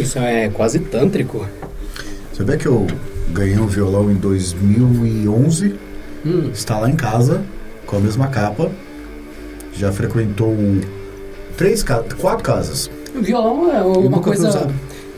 [0.00, 1.46] Isso é quase tântrico.
[2.32, 2.86] Você vê que eu
[3.32, 5.74] ganhei um violão em 2011,
[6.24, 6.50] Hum.
[6.52, 7.42] está lá em casa,
[7.86, 8.70] com a mesma capa,
[9.72, 10.54] já frequentou
[11.56, 12.90] três, quatro casas.
[13.14, 14.68] Violão é uma coisa.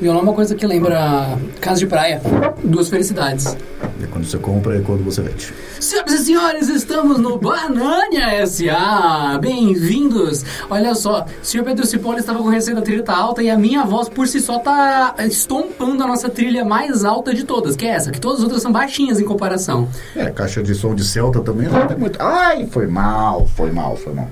[0.03, 2.21] Violão é uma coisa que lembra casa de praia.
[2.65, 3.57] Duas felicidades.
[4.03, 5.55] É quando você compra e quando você vende.
[5.79, 9.39] Senhoras e senhores, estamos no Banânia S.A.
[9.41, 10.45] Bem-vindos!
[10.69, 13.57] Olha só, o senhor Pedro Cipolla estava com receita da trilha tá alta e a
[13.57, 17.87] minha voz por si só tá estompando a nossa trilha mais alta de todas, que
[17.87, 19.89] é essa, que todas as outras são baixinhas em comparação.
[20.17, 22.21] É, caixa de som de Celta também não tem muito.
[22.21, 24.29] Ai, foi mal, foi mal, foi mal.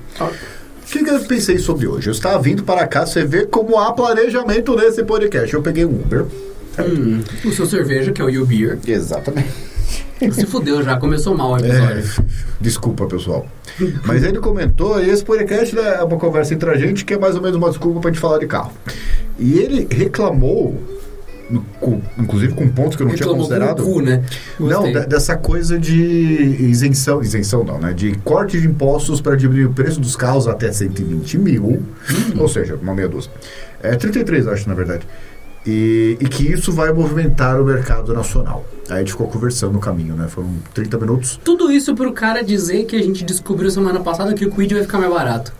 [0.91, 2.07] Que, que eu pensei sobre hoje?
[2.07, 5.53] Eu estava vindo para cá, você vê como há planejamento nesse podcast.
[5.53, 6.25] Eu peguei um Uber.
[6.79, 8.79] Hum, o seu cerveja, que é o You Beer.
[8.87, 9.49] Exatamente.
[10.33, 12.25] Se fudeu já, começou mal o É, episódio.
[12.59, 13.45] desculpa, pessoal.
[14.05, 17.17] Mas ele comentou, e esse podcast né, é uma conversa entre a gente, que é
[17.17, 18.71] mais ou menos uma desculpa pra gente falar de carro.
[19.39, 20.79] E ele reclamou,
[21.79, 23.83] com- inclusive com pontos que eu não tinha considerado.
[23.83, 24.23] cu, né?
[24.59, 25.95] Não, de- dessa coisa de
[26.69, 27.93] isenção, isenção não, né?
[27.93, 31.83] De corte de impostos para diminuir o preço dos carros até 120 mil, Hum.
[32.39, 33.31] ou seja, uma meia dúzia.
[33.81, 35.07] É 33, acho, na verdade.
[35.65, 38.65] E, e que isso vai movimentar o mercado nacional.
[38.89, 40.27] Aí a gente ficou conversando no caminho, né?
[40.27, 41.39] Foram 30 minutos.
[41.43, 44.83] Tudo isso pro cara dizer que a gente descobriu semana passada que o Quid vai
[44.83, 45.53] ficar mais barato.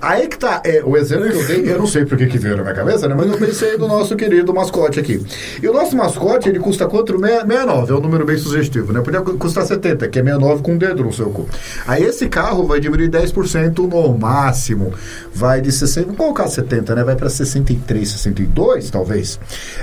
[0.00, 2.56] Aí que tá, é, o exemplo que eu dei, eu não sei por que veio
[2.56, 3.14] na minha cabeça, né?
[3.16, 5.24] Mas eu pensei no nosso querido mascote aqui.
[5.62, 7.18] E o nosso mascote, ele custa quanto?
[7.18, 9.00] Meia- 69, é um número bem sugestivo, né?
[9.00, 11.48] Podia cu- custar 70, que é 69 com um dedo no seu cu.
[11.86, 14.92] Aí esse carro vai diminuir 10% no máximo.
[15.34, 17.02] Vai de 60, vamos colocar 70, né?
[17.04, 19.38] Vai pra 63, 62, talvez.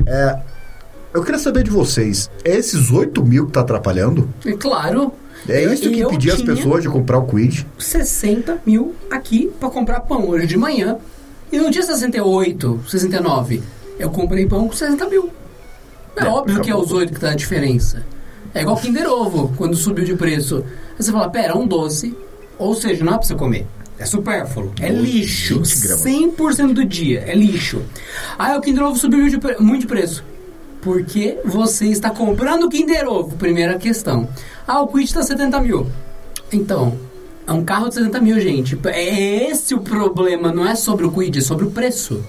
[0.07, 0.37] É,
[1.13, 4.29] eu queria saber de vocês, é esses 8 mil que tá atrapalhando?
[4.45, 5.11] E claro.
[5.47, 7.65] É eu- isso que eu impedia as pessoas de comprar o Quid?
[7.77, 10.97] 60 mil aqui pra comprar pão hoje de manhã.
[11.52, 13.61] E no dia 68, 69,
[13.99, 15.29] eu comprei pão com 60 mil.
[16.15, 18.03] É, É, óbvio que é os 8 que tá a diferença.
[18.53, 20.64] É igual Kinder Ovo, quando subiu de preço.
[20.97, 22.15] Aí você fala, pera, um doce,
[22.58, 23.67] ou seja, não é pra você comer.
[23.99, 25.55] É supérfluo, é lixo.
[25.59, 26.02] 20 gramas.
[26.03, 27.81] 100% do dia, é lixo.
[28.37, 29.20] Aí o Kinder Ovo subiu
[29.59, 30.23] muito de preço.
[30.85, 34.29] Porque você está comprando o Kinder Ovo, primeira questão.
[34.67, 35.87] Ah, o Quid está 70 mil.
[36.53, 36.95] Então,
[37.47, 38.77] é um carro de 70 mil, gente.
[38.85, 42.23] É esse o problema, não é sobre o Quid, é sobre o preço.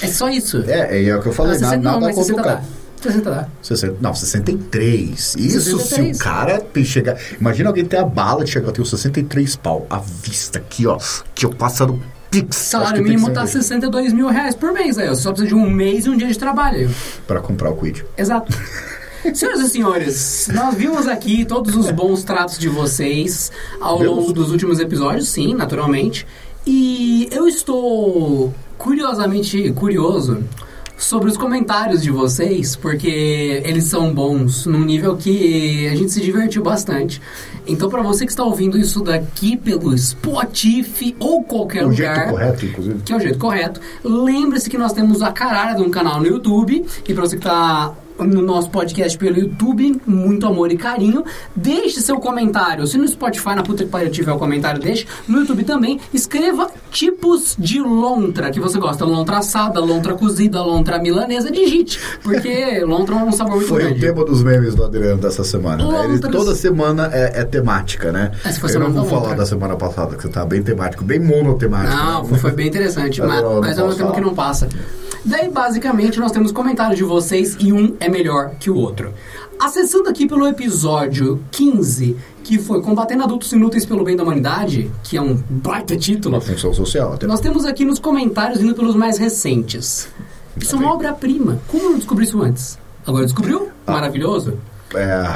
[0.00, 0.62] É só isso.
[0.68, 2.44] É, é, o que eu falei, Ah, nada, 60 não, nada mas contra 60 o
[2.44, 2.54] dá.
[2.54, 2.66] carro.
[3.02, 3.48] 60 dá.
[3.60, 5.34] 60, não, 63.
[5.36, 6.16] Isso 63.
[6.16, 7.18] se o cara chegar.
[7.40, 10.96] Imagina alguém ter a bala de chegar, eu tenho 63 pau à vista aqui, ó.
[11.34, 12.00] Que eu passando
[12.42, 14.98] O salário mínimo tá 62 mil reais por mês.
[14.98, 15.08] Aí.
[15.08, 16.90] Você só precisa de um mês e um dia de trabalho.
[17.26, 18.04] Pra comprar o Quid.
[18.16, 18.52] Exato.
[19.34, 24.16] Senhoras e senhores, nós vimos aqui todos os bons tratos de vocês ao Vemos.
[24.16, 26.24] longo dos últimos episódios, sim, naturalmente.
[26.64, 30.44] E eu estou curiosamente curioso
[30.96, 36.20] sobre os comentários de vocês, porque eles são bons num nível que a gente se
[36.20, 37.20] divertiu bastante.
[37.66, 42.30] Então, para você que está ouvindo isso daqui pelo Spotify ou qualquer O lugar jeito
[42.30, 42.98] correto, inclusive.
[43.04, 43.80] que é o jeito correto.
[44.04, 46.84] Lembre-se que nós temos a caralho de um canal no YouTube.
[47.06, 51.24] E pra você que tá no nosso podcast pelo YouTube, muito amor e carinho.
[51.54, 52.86] Deixe seu comentário.
[52.86, 55.06] Se no Spotify, na puta que pariu, tiver o comentário, deixe.
[55.28, 59.04] No YouTube também, escreva tipos de lontra que você gosta.
[59.04, 61.50] Lontra assada, lontra cozida, lontra milanesa.
[61.50, 64.00] Digite, porque lontra é um sabor muito Foi o grande.
[64.00, 65.86] tema dos memes do Adriano dessa semana.
[65.86, 66.04] Né?
[66.04, 68.32] Ele, toda semana é, é temática, né?
[68.44, 69.36] A Eu não vou falar lontra.
[69.36, 71.94] da semana passada, que você tá bem temático, bem monotemático.
[71.94, 72.38] Não, né?
[72.38, 74.68] foi, bem interessante, mas, mas é um tema que não passa.
[75.26, 79.12] Daí, basicamente, nós temos comentários de vocês e um é melhor que o outro.
[79.58, 85.16] Acessando aqui pelo episódio 15, que foi Combatendo Adultos Inúteis pelo Bem da Humanidade, que
[85.16, 87.26] é um baita título, Uma função social até.
[87.26, 90.08] nós temos aqui nos comentários indo pelos mais recentes.
[90.56, 91.58] Isso é uma obra-prima.
[91.66, 92.78] Como eu não descobri isso antes?
[93.04, 93.68] Agora descobriu?
[93.86, 93.92] Ah.
[93.92, 94.58] Maravilhoso.
[94.94, 95.34] É,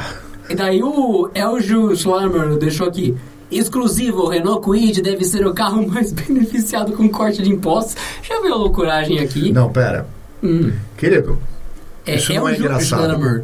[0.49, 3.15] E daí o Eljo Schlammer deixou aqui.
[3.51, 7.95] Exclusivo, o Renault Kwid deve ser o carro mais beneficiado com corte de impostos.
[8.23, 9.51] Já viu a loucuragem aqui?
[9.51, 10.07] não, pera.
[10.43, 10.71] Hum.
[10.97, 11.37] Querido,
[12.05, 13.03] É Isso não é Eljo engraçado.
[13.03, 13.43] Schlammer.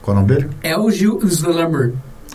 [0.00, 0.50] qual é o nome dele?
[0.62, 1.92] Eljo Schlammer.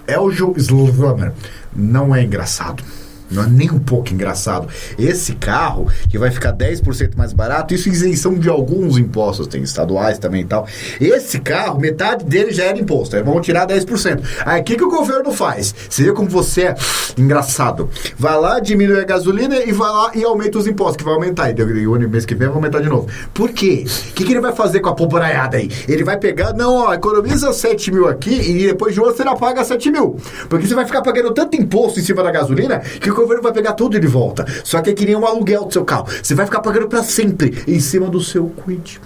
[0.08, 1.32] Eljo Slavamer.
[1.76, 2.84] Não é engraçado.
[3.30, 4.68] Não é nem um pouco engraçado.
[4.98, 10.20] Esse carro, que vai ficar 10% mais barato, isso isenção de alguns impostos, tem estaduais
[10.20, 10.68] também e tal.
[11.00, 14.24] Esse carro, metade dele já era imposto, aí vão tirar 10%.
[14.46, 15.74] Aí o que, que o governo faz?
[15.90, 16.76] Você vê como você é
[17.18, 17.90] engraçado.
[18.18, 21.52] Vai lá, diminui a gasolina e vai lá e aumenta os impostos, que vai aumentar.
[21.52, 23.08] E o mês que vem vai aumentar de novo.
[23.34, 23.86] Por quê?
[24.10, 25.70] O que, que ele vai fazer com a pobraiada aí?
[25.88, 29.24] Ele vai pegar, não, ó, economiza 7 mil aqui e depois de um ano você
[29.24, 30.18] não paga 7 mil.
[30.50, 33.74] Porque você vai ficar pagando tanto imposto em cima da gasolina que governo vai pegar
[33.74, 34.46] tudo de volta.
[34.64, 36.08] Só que é que nem um aluguel do seu carro.
[36.22, 39.00] Você vai ficar pagando pra sempre em cima do seu quid.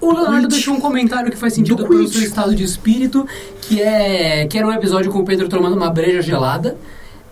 [0.00, 2.12] O Leonardo deixou um comentário que faz sentido Do pelo tweet.
[2.16, 3.26] seu estado de espírito,
[3.60, 6.76] que é que era um episódio com o Pedro tomando uma breja gelada.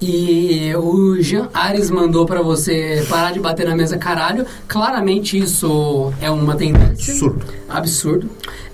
[0.01, 4.45] E o Jean Ares mandou pra você parar de bater na mesa, caralho.
[4.69, 7.15] Claramente isso é uma tendência.
[7.15, 7.47] Absurdo.
[7.69, 8.31] Absurdo.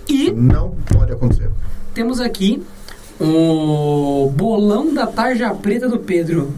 [0.09, 1.49] E Não pode acontecer.
[1.95, 2.61] temos aqui
[3.23, 6.53] o bolão da tarja preta do Pedro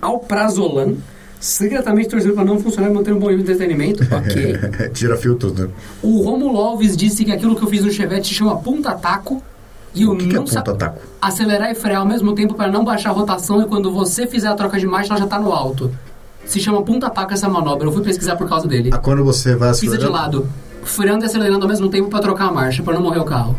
[0.00, 0.94] ao prazolan.
[1.38, 4.02] Secretamente torcendo pra não funcionar e manter um bom nível de entretenimento.
[4.14, 4.90] Ok.
[4.92, 5.68] Tira filtros, né?
[6.02, 9.42] O Romulo Alves disse que aquilo que eu fiz no Chevette se chama punta taco.
[9.94, 11.00] E eu O que, que é não sa- ponta taco?
[11.20, 14.48] acelerar e frear ao mesmo tempo para não baixar a rotação e quando você fizer
[14.48, 15.90] a troca de marcha ela já tá no alto.
[16.44, 17.88] Se chama punta taco essa manobra.
[17.88, 18.90] Eu fui pesquisar por causa dele.
[18.92, 20.46] Ah, quando você vai Pisa de acelerando- lado,
[20.84, 23.56] freando e acelerando ao mesmo tempo para trocar a marcha, para não morrer o carro.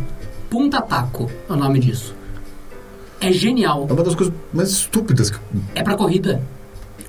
[0.51, 2.13] Punta taco é o nome disso.
[3.21, 3.85] É genial.
[3.89, 5.29] É uma das coisas mais estúpidas
[5.75, 6.41] É pra corrida.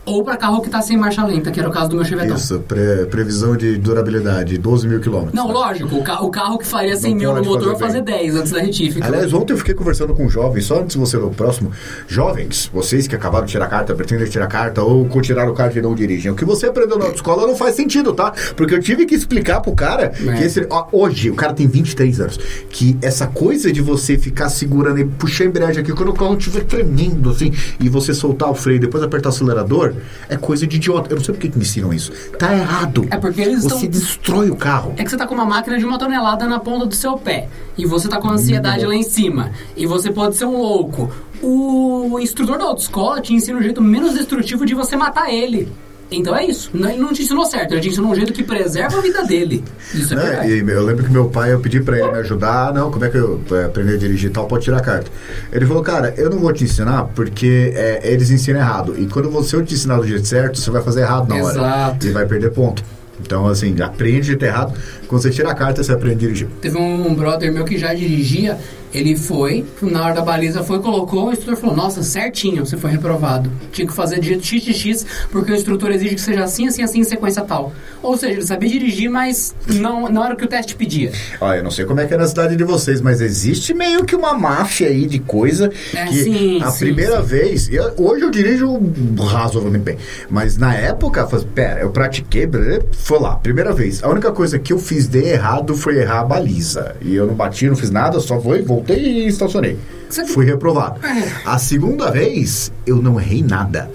[0.04, 2.34] Ou pra carro que tá sem marcha lenta, que era o caso do meu Chevetão.
[2.36, 5.34] Isso, pre- previsão de durabilidade, 12 mil quilômetros.
[5.34, 8.36] Não, lógico, o, ca- o carro que faria 100 mil no motor fazer fazer 10
[8.36, 9.06] antes da retífica.
[9.06, 11.70] Aliás, ontem eu fiquei conversando com jovens, só antes de você ler o próximo.
[12.08, 15.94] Jovens, vocês que acabaram de tirar carta, pretendem tirar carta ou tiraram carta e não
[15.94, 16.32] dirigem.
[16.32, 18.32] O que você aprendeu na autoescola não faz sentido, tá?
[18.56, 20.32] Porque eu tive que explicar pro cara É.
[20.36, 20.66] que esse.
[20.70, 22.38] ó, hoje, o cara tem 23 anos.
[22.70, 26.36] Que essa coisa de você ficar segurando e puxar a embreagem aqui quando o carro
[26.36, 29.91] estiver tremendo, assim, e você soltar o freio e depois apertar o acelerador,
[30.28, 31.10] é coisa de idiota.
[31.10, 32.12] Eu não sei por que que me ensinam isso.
[32.38, 33.06] Tá errado.
[33.10, 34.94] É porque eles Você estão- destrói o carro.
[34.96, 37.48] É que você tá com uma máquina de uma tonelada na ponta do seu pé.
[37.76, 39.50] E você tá com ansiedade lá em cima.
[39.76, 41.10] E você pode ser um louco.
[41.42, 45.68] O instrutor da autoescola te ensina um jeito menos destrutivo de você matar ele.
[46.12, 46.70] Então é isso.
[46.74, 49.64] Ele não te ensinou certo, ele te ensinou um jeito que preserva a vida dele.
[49.94, 50.48] Isso é verdade.
[50.52, 52.68] E eu lembro que meu pai, eu pedi pra ele me ajudar.
[52.68, 54.46] "Ah, Não, como é que eu é, aprender a dirigir e tal?
[54.46, 55.10] Pode tirar a carta.
[55.52, 58.94] Ele falou, cara, eu não vou te ensinar porque é, eles ensinam errado.
[58.98, 61.54] E quando você eu te ensinar do jeito certo, você vai fazer errado na hora.
[61.58, 62.06] Exato.
[62.06, 62.82] E vai perder ponto.
[63.24, 64.72] Então, assim, aprende do jeito errado.
[65.06, 66.48] Quando você tira a carta, você aprende a dirigir.
[66.60, 68.58] Teve um brother meu que já dirigia,
[68.92, 72.90] ele foi, na hora da baliza foi, colocou, o instrutor falou, nossa, certinho, você foi
[72.90, 73.50] reprovado.
[73.72, 77.00] Tinha que fazer de jeito XXX, porque o instrutor exige que seja assim, assim, assim,
[77.00, 77.72] em sequência tal.
[78.02, 81.12] Ou seja, ele sabia dirigir, mas não, não era o que o teste pedia.
[81.40, 84.04] Ó, eu não sei como é que é na cidade de vocês, mas existe meio
[84.04, 87.26] que uma máfia aí de coisa É, que sim, a sim, primeira sim.
[87.28, 88.78] vez, eu- hoje eu dirijo
[89.18, 89.98] razoavelmente bem,
[90.28, 92.48] mas na época, falei, pera, eu pratiquei,
[92.92, 94.02] foi lá, primeira vez.
[94.02, 96.96] A única coisa que eu fiz de errado foi errar a baliza.
[97.00, 99.78] E eu não bati, não fiz nada, só foi, voltei e estacionei.
[100.08, 101.04] Você- Fui reprovado.
[101.06, 101.32] É.
[101.46, 103.90] A segunda vez, eu não errei nada.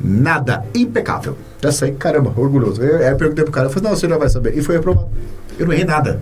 [0.00, 0.64] Nada.
[0.74, 1.36] Impecável.
[1.60, 2.82] Dessa aí, caramba, orgulhoso.
[2.82, 4.56] Eu, aí eu perguntei pro cara, eu falei, não, você já vai saber.
[4.58, 5.08] E foi reprovado.
[5.58, 6.20] Eu não errei nada.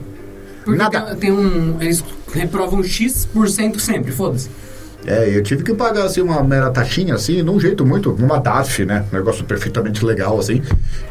[0.65, 1.01] Porque Nada.
[1.17, 1.81] tem, tem um.
[1.81, 4.51] Eles reprovam X% sempre, foda-se.
[5.07, 8.85] É, eu tive que pagar assim uma mera taxinha, assim, num jeito muito, numa DAF,
[8.85, 9.07] né?
[9.11, 10.61] Um negócio perfeitamente legal, assim.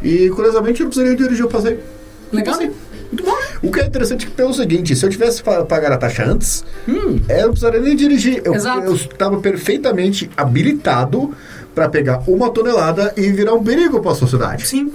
[0.04, 1.80] E curiosamente eu não precisaria dirigir, eu passei.
[2.32, 2.72] Legal, né?
[3.62, 6.24] O que é interessante é que pelo seguinte, se eu tivesse pa- pagar a taxa
[6.26, 8.42] antes, Hum, é, eu não precisaria nem dirigir.
[8.46, 8.54] Eu,
[8.96, 11.34] estava perfeitamente habilitado
[11.76, 14.68] para pegar uma tonelada e virar um perigo para a sociedade.
[14.68, 14.92] sim.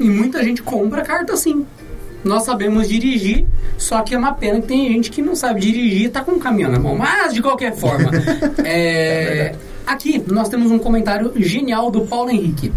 [0.00, 1.64] E muita gente compra carta sim.
[2.24, 3.46] Nós sabemos dirigir,
[3.78, 6.32] só que é uma pena que tem gente que não sabe dirigir e tá com
[6.32, 6.96] um caminhão na mão.
[6.96, 8.10] Mas, de qualquer forma,
[8.64, 9.54] é,
[9.86, 12.72] aqui nós temos um comentário genial do Paulo Henrique.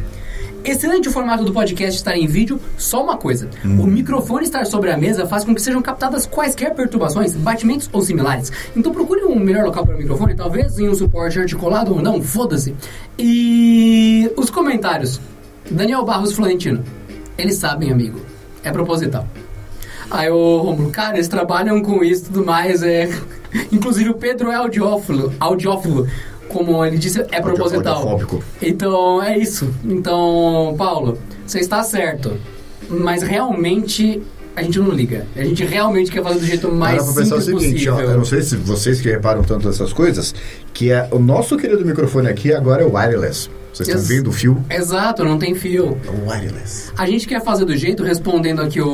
[0.64, 3.50] Excelente o formato do podcast estar em vídeo, só uma coisa.
[3.64, 8.02] O microfone estar sobre a mesa faz com que sejam captadas quaisquer perturbações, batimentos ou
[8.02, 8.52] similares.
[8.76, 12.22] Então procure um melhor local para o microfone, talvez em um suporte articulado ou não,
[12.22, 12.76] foda-se.
[13.18, 15.20] E os comentários.
[15.70, 16.84] Daniel Barros Florentino.
[17.38, 18.20] Eles sabem, amigo.
[18.64, 19.28] É proposital.
[20.10, 22.82] Aí o Romulo, cara, eles trabalham com isso e tudo mais.
[22.82, 23.10] É...
[23.72, 26.08] Inclusive o Pedro é audiófilo, audiófilo.
[26.50, 28.20] Como ele disse, é proposital.
[28.62, 29.74] Então, é isso.
[29.84, 32.38] Então, Paulo, você está certo.
[32.90, 34.22] Mas realmente
[34.58, 35.28] a gente não liga.
[35.36, 38.12] A gente realmente quer fazer do jeito mais pra pensar o simples seguinte, ó, possível.
[38.12, 40.34] eu não sei se vocês que reparam tanto essas coisas,
[40.74, 43.52] que é o nosso querido microfone aqui agora é wireless.
[43.72, 44.66] Vocês estão vendo o fio?
[44.68, 45.96] Exato, não tem fio.
[46.04, 46.92] É wireless.
[46.98, 48.88] A gente quer fazer do jeito, respondendo aqui o,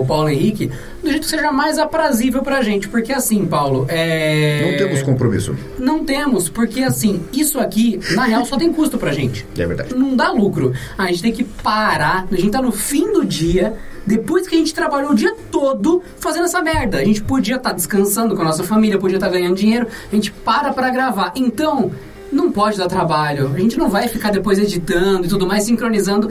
[0.00, 0.70] o Paulo Henrique,
[1.08, 2.88] do jeito que seja mais aprazível pra gente.
[2.88, 4.70] Porque assim, Paulo, é...
[4.70, 5.56] Não temos compromisso.
[5.78, 9.46] Não temos, porque assim, isso aqui, na real, só tem custo pra gente.
[9.56, 9.94] É verdade.
[9.94, 10.72] Não dá lucro.
[10.96, 13.74] A gente tem que parar, a gente tá no fim do dia,
[14.06, 16.98] depois que a gente trabalhou o dia todo fazendo essa merda.
[16.98, 20.30] A gente podia estar descansando com a nossa família, podia estar ganhando dinheiro, a gente
[20.30, 21.32] para pra gravar.
[21.34, 21.90] Então,
[22.32, 23.50] não pode dar trabalho.
[23.54, 26.28] A gente não vai ficar depois editando e tudo mais, sincronizando.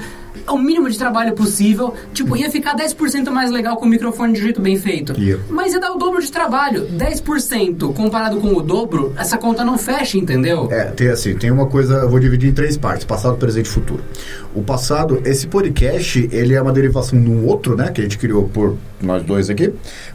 [0.47, 1.93] o mínimo de trabalho possível.
[2.13, 5.19] Tipo, ia ficar 10% mais legal com o microfone de jeito bem feito.
[5.19, 5.39] Ia.
[5.49, 6.87] Mas ia dar o dobro de trabalho.
[6.87, 10.69] 10% comparado com o dobro, essa conta não fecha, entendeu?
[10.71, 13.69] É, tem assim, tem uma coisa, eu vou dividir em três partes, passado, presente e
[13.69, 14.03] futuro.
[14.55, 18.17] O passado, esse podcast, ele é uma derivação de um outro, né, que a gente
[18.17, 19.73] criou por nós dois aqui,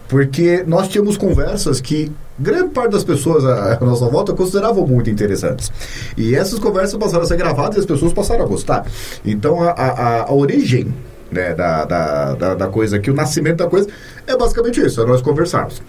[0.09, 2.11] porque nós tínhamos conversas que
[2.43, 5.71] grande parte das pessoas à nossa volta consideravam muito interessantes.
[6.17, 8.85] E essas conversas passaram a ser gravadas e as pessoas passaram a gostar.
[9.25, 10.93] Então, a, a, a origem
[11.31, 13.89] né, da, da, da, da coisa aqui, o nascimento da coisa,
[14.27, 15.83] é basicamente isso, é nós conversarmos.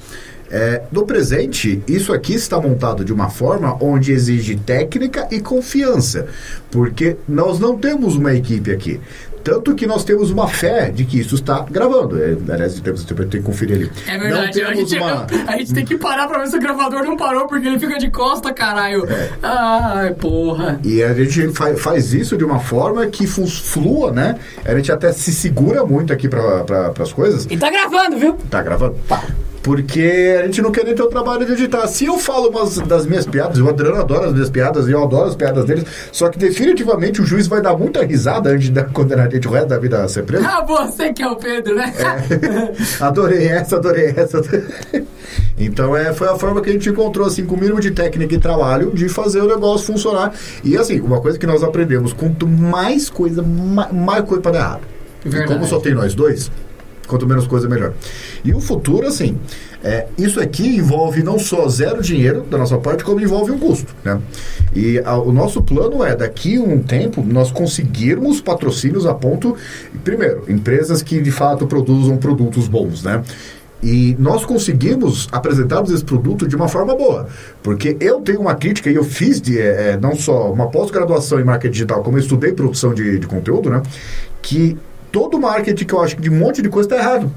[0.49, 6.27] É, no presente, isso aqui está montado de uma forma onde exige técnica e confiança,
[6.69, 9.01] porque nós não temos uma equipe aqui.
[9.43, 12.21] Tanto que nós temos uma fé de que isso está gravando.
[12.21, 13.91] É, aliás, temos, tem que conferir ali.
[14.07, 15.27] É verdade, Não a temos gente, uma...
[15.47, 17.97] a gente tem que parar pra ver se o gravador não parou, porque ele fica
[17.97, 19.05] de costa, caralho.
[19.09, 19.29] É.
[19.43, 20.79] Ai, porra.
[20.83, 24.37] E a gente fa- faz isso de uma forma que flua, né?
[24.63, 27.45] A gente até se segura muito aqui para pra, as coisas.
[27.49, 28.33] E tá gravando, viu?
[28.49, 28.95] Tá gravando?
[29.07, 29.23] Tá.
[29.63, 31.87] Porque a gente não quer nem ter o trabalho de editar.
[31.87, 35.01] Se eu falo umas das minhas piadas, o Adriano adora as minhas piadas e eu
[35.01, 38.83] adoro as piadas deles, só que definitivamente o juiz vai dar muita risada antes de
[38.85, 40.45] condenar a gente o resto da vida a ser preso.
[40.45, 41.93] Ah, você que é o Pedro, né?
[42.99, 44.41] adorei essa, adorei essa.
[45.57, 48.33] Então é, foi a forma que a gente encontrou, assim, com o mínimo de técnica
[48.35, 50.33] e trabalho de fazer o negócio funcionar.
[50.63, 54.59] E assim, uma coisa que nós aprendemos, quanto mais coisa, ma- mais coisa para dar
[54.59, 54.81] errado.
[55.25, 56.51] E como só tem nós dois,
[57.07, 57.93] quanto menos coisa, melhor.
[58.43, 59.37] E o futuro, assim,
[59.83, 63.93] é, isso aqui envolve não só zero dinheiro da nossa parte, como envolve um custo,
[64.03, 64.19] né?
[64.75, 69.55] E a- o nosso plano é, daqui a um tempo, nós conseguirmos patrocínios a ponto,
[70.03, 73.23] primeiro, empresas que de fato produzam produtos bons, né?
[73.85, 77.27] E nós conseguimos apresentarmos esse produto de uma forma boa.
[77.61, 81.37] Porque eu tenho uma crítica, e eu fiz de, é, é, não só uma pós-graduação
[81.37, 83.81] em marketing digital, como eu estudei produção de, de conteúdo, né?
[84.41, 84.77] Que
[85.13, 87.31] todo marketing que eu acho que de um monte de coisa está errado.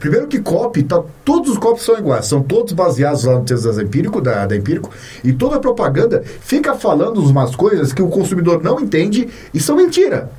[0.00, 3.64] Primeiro que copy, tá, todos os copies são iguais, são todos baseados lá no texto
[3.64, 4.90] das Empírico, da, da Empírico,
[5.22, 9.76] e toda a propaganda fica falando umas coisas que o consumidor não entende e são
[9.76, 10.30] mentira.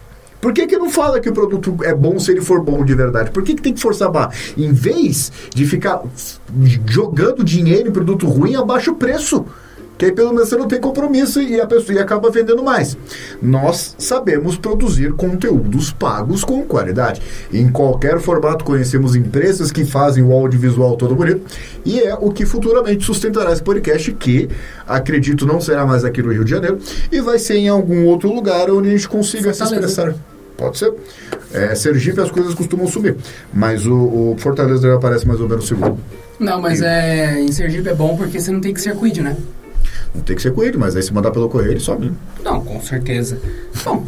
[0.41, 2.95] Por que, que não fala que o produto é bom se ele for bom de
[2.95, 3.29] verdade?
[3.29, 4.31] Por que, que tem que forçar barra?
[4.57, 6.01] Em vez de ficar
[6.87, 9.45] jogando dinheiro em produto ruim a baixo preço.
[10.01, 12.97] Que aí pelo menos você não tem compromisso e a pessoa e acaba vendendo mais.
[13.39, 17.21] Nós sabemos produzir conteúdos pagos com qualidade.
[17.53, 21.41] Em qualquer formato conhecemos empresas que fazem o audiovisual todo bonito
[21.85, 24.49] e é o que futuramente sustentará esse podcast que
[24.87, 26.79] acredito não será mais aqui no Rio de Janeiro
[27.11, 30.15] e vai ser em algum outro lugar onde a gente consiga se expressar.
[30.57, 30.91] Pode ser.
[31.53, 33.17] É, Sergipe as coisas costumam subir,
[33.53, 35.95] mas o, o Fortaleza já aparece mais ou menos seguro.
[36.39, 39.37] Não, mas é, em Sergipe é bom porque você não tem que ser quid, né?
[40.13, 42.11] Não tem que ser com ele, mas aí se mandar pelo correio, ele sobe.
[42.43, 43.39] Não, com certeza.
[43.85, 44.05] Bom,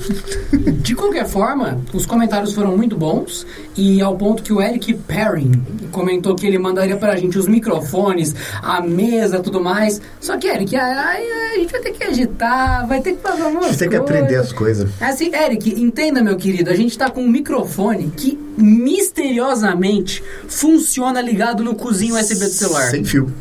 [0.82, 5.52] de qualquer forma, os comentários foram muito bons e ao ponto que o Eric Perrin
[5.92, 10.02] comentou que ele mandaria pra gente os microfones, a mesa, tudo mais.
[10.20, 13.68] Só que, Eric, a, a- gente vai ter que editar, vai ter que fazer umas
[13.68, 14.90] gente tem que aprender as coisas.
[15.00, 21.64] Assim, Eric, entenda, meu querido, a gente tá com um microfone que misteriosamente funciona ligado
[21.64, 22.90] no cozinho USB do celular.
[22.90, 23.32] Sem fio.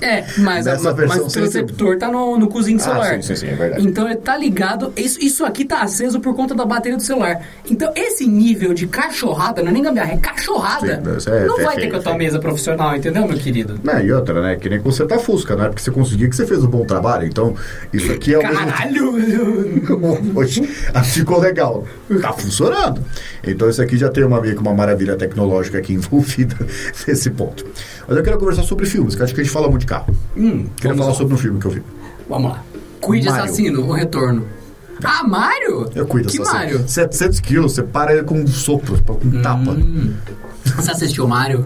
[0.00, 3.14] É, mas, a- mas o receptor tá no, no cozinho do Ah, celular.
[3.16, 3.86] sim, sim, sim, é verdade.
[3.86, 4.92] Então ele tá ligado.
[4.96, 7.40] Isso, isso aqui tá aceso por conta da bateria do celular.
[7.70, 11.02] Então esse nível de cachorrada, não é nem gambiarra, é cachorrada.
[11.20, 12.18] Sim, é- não é vai ter com a tua feio.
[12.18, 13.80] mesa profissional, entendeu, meu querido?
[13.82, 14.56] Não, e outra, né?
[14.56, 17.26] Que nem consertar Fusca, não é porque você conseguiu que você fez um bom trabalho.
[17.26, 17.54] Então,
[17.92, 19.14] isso aqui é o mesmo Caralho!
[20.36, 21.84] Oxe, ah, ficou legal.
[22.20, 23.02] Tá funcionando.
[23.44, 26.56] Então isso aqui já tem uma, meio que uma maravilha tecnológica aqui envolvida
[27.06, 27.64] nesse ponto.
[28.06, 29.86] Mas eu quero conversar sobre filmes, que eu acho que a gente fala muito de
[29.86, 30.14] carro.
[30.36, 31.14] hum, Queria falar lá.
[31.14, 31.82] sobre um filme que eu vi.
[32.28, 32.62] Vamos lá.
[33.00, 33.44] Quid Mario.
[33.44, 34.44] Assassino, o retorno.
[35.04, 35.88] Ah, Mario?
[35.94, 36.78] Eu cuido Que Mario?
[36.78, 36.88] cena.
[36.88, 39.70] 700 quilos, você para ele com um sopro, com tapa.
[39.70, 40.12] Hum.
[40.76, 41.64] Você assistiu Mario?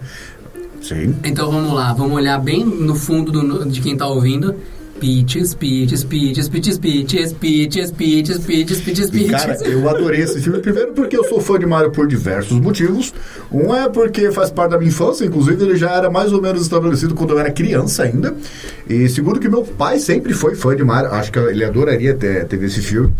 [0.82, 1.14] Sim.
[1.24, 4.54] Então vamos lá, vamos olhar bem no fundo do- de quem tá ouvindo.
[5.02, 9.72] Peaches, peaches, peaches, peaches, peaches, peaches, peaches, peaches, peaches, E, cara, peaches.
[9.72, 10.60] eu adorei esse filme.
[10.60, 13.12] Primeiro porque eu sou fã de Mario por diversos motivos.
[13.50, 16.62] Um é porque faz parte da minha infância, inclusive ele já era mais ou menos
[16.62, 18.32] estabelecido quando eu era criança ainda.
[18.88, 21.10] E segundo que meu pai sempre foi fã de Mario.
[21.10, 23.12] Acho que ele adoraria ter, ter esse filme.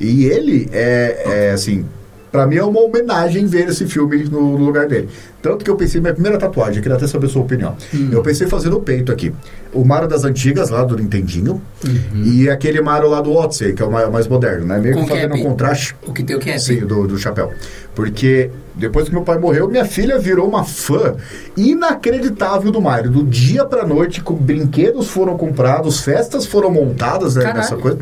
[0.00, 1.84] E ele é, é assim...
[2.30, 5.08] Pra mim é uma homenagem ver esse filme no, no lugar dele.
[5.40, 7.76] Tanto que eu pensei, minha primeira tatuagem, eu queria até saber a sua opinião.
[7.94, 8.10] Hum.
[8.12, 9.32] Eu pensei em fazer no peito aqui.
[9.72, 12.22] O Mario das antigas, lá do Nintendinho, Uhum.
[12.24, 14.78] e aquele Mario lá do Odyssey, que é o mais, mais moderno, né?
[14.78, 15.40] Meio Com que fazendo cap.
[15.40, 15.94] um contraste.
[16.06, 16.58] O que tem o cap?
[16.60, 17.52] Sim, do, do chapéu.
[17.94, 21.14] Porque depois que meu pai morreu, minha filha virou uma fã
[21.56, 23.10] inacreditável do Mario.
[23.10, 27.58] Do dia pra noite, com brinquedos foram comprados, festas foram montadas né, Caralho.
[27.60, 27.98] nessa coisa.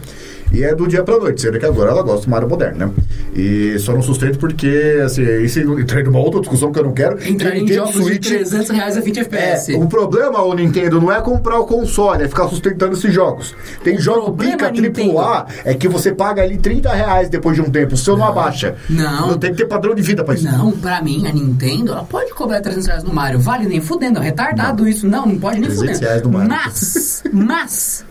[0.52, 2.90] E é do dia pra noite, sendo que agora ela gosta do Mario moderno, né?
[3.34, 7.18] E só não sustento porque, assim, isso entra numa outra discussão que eu não quero.
[7.26, 9.74] Entrar em jogos de 300 reais a 20 É, FPS.
[9.74, 13.54] o problema, ô Nintendo, não é comprar o console, é ficar sustentando esses jogos.
[13.84, 17.70] Tem O jogo pica AAA, é que você paga ali 30 reais depois de um
[17.70, 18.76] tempo, o seu não, abaixa.
[18.88, 19.28] Não.
[19.28, 20.44] Não tem que ter padrão de vida pra isso.
[20.44, 23.40] Não, pra mim, a Nintendo, ela pode cobrar 300 reais no Mario.
[23.40, 25.06] Vale nem fudendo, é retardado isso.
[25.06, 26.06] Não, não pode nem 300 fudendo.
[26.08, 26.48] reais no Mario.
[26.48, 28.04] Mas, mas,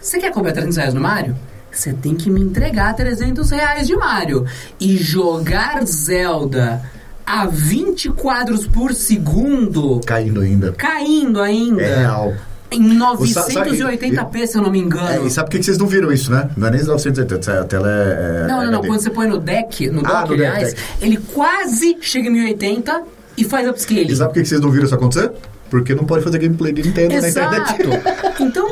[0.00, 1.34] você quer cobrar 300 reais no Mario?
[1.76, 4.46] Você tem que me entregar 300 reais de Mario.
[4.80, 6.82] E jogar Zelda
[7.26, 10.72] a 20 quadros por segundo, Caindo ainda.
[10.72, 11.82] caindo ainda.
[11.82, 12.34] É real.
[12.70, 15.26] Em sa- sabe- 980p, se eu não me É, engano.
[15.26, 16.50] e sabe por que vocês não viram isso, né?
[16.56, 18.42] Não é nem 980, a tela é.
[18.44, 18.80] é Não, não, não.
[18.82, 20.80] Quando você põe no deck, no Ah, dock, aliás, deck.
[21.00, 23.02] ele quase chega em 1080
[23.36, 24.08] e faz upscaling.
[24.10, 25.30] E sabe por que vocês não viram isso acontecer?
[25.70, 27.82] Porque não pode fazer gameplay de Nintendo na internet.
[27.82, 28.26] Exato.
[28.38, 28.68] Então,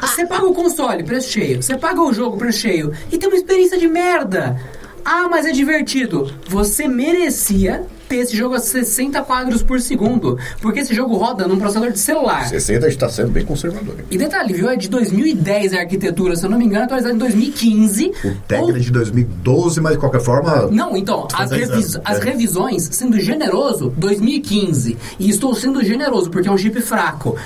[0.00, 1.60] você paga o console, preço cheio.
[1.60, 2.92] Você paga o jogo, preço cheio.
[3.10, 4.60] E tem uma experiência de merda.
[5.04, 6.32] Ah, mas é divertido.
[6.46, 10.36] Você merecia ter esse jogo a 60 quadros por segundo.
[10.60, 12.48] Porque esse jogo roda num processador de celular.
[12.48, 13.94] 60 está sendo bem conservador.
[14.10, 14.68] E detalhe, viu?
[14.68, 18.12] É de 2010 a arquitetura, se eu não me engano, atualizada em 2015.
[18.24, 20.66] O Tegra é de 2012, mas de qualquer forma.
[20.72, 22.24] Não, então, as, dez revis- as é.
[22.24, 24.98] revisões, sendo generoso, 2015.
[25.16, 27.36] E estou sendo generoso, porque é um chip fraco.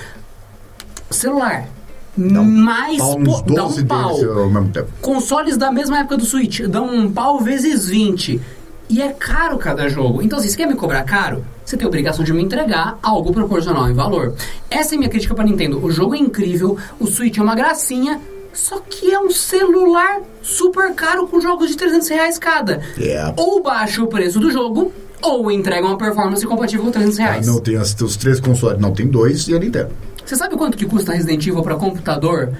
[1.10, 1.68] Celular.
[2.16, 4.24] Dá um mais pau nos dá 12 um pau.
[4.38, 4.88] ao mesmo tempo.
[5.02, 8.40] Consoles da mesma época do Switch dão um pau vezes 20.
[8.88, 10.22] E é caro cada jogo.
[10.22, 13.32] Então, se você quer me cobrar caro, você tem a obrigação de me entregar algo
[13.32, 14.34] proporcional em valor.
[14.70, 15.82] Essa é a minha crítica para Nintendo.
[15.84, 18.20] O jogo é incrível, o Switch é uma gracinha,
[18.52, 22.82] só que é um celular super caro com jogos de 300 reais cada.
[22.98, 23.32] Yeah.
[23.36, 27.46] Ou baixa o preço do jogo, ou entrega uma performance compatível com 300 Ah, reais.
[27.46, 29.90] não tem as- os três consoles, não tem dois e a Nintendo.
[30.24, 32.52] Você sabe quanto que custa Resident Evil para computador?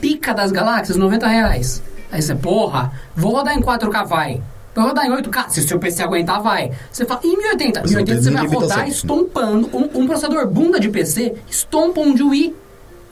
[0.00, 1.80] Pica das galáxias, 90 reais.
[2.10, 4.40] Aí você, porra, vou rodar em 4K, vai.
[4.74, 6.70] Vou rodar em 8K, se o seu PC aguentar, vai.
[6.90, 7.80] Você fala, em 1080?
[7.80, 12.00] Mas não 1080 tem você vai rodar estompando um, um processador bunda de PC, estompa
[12.00, 12.54] um de Wii.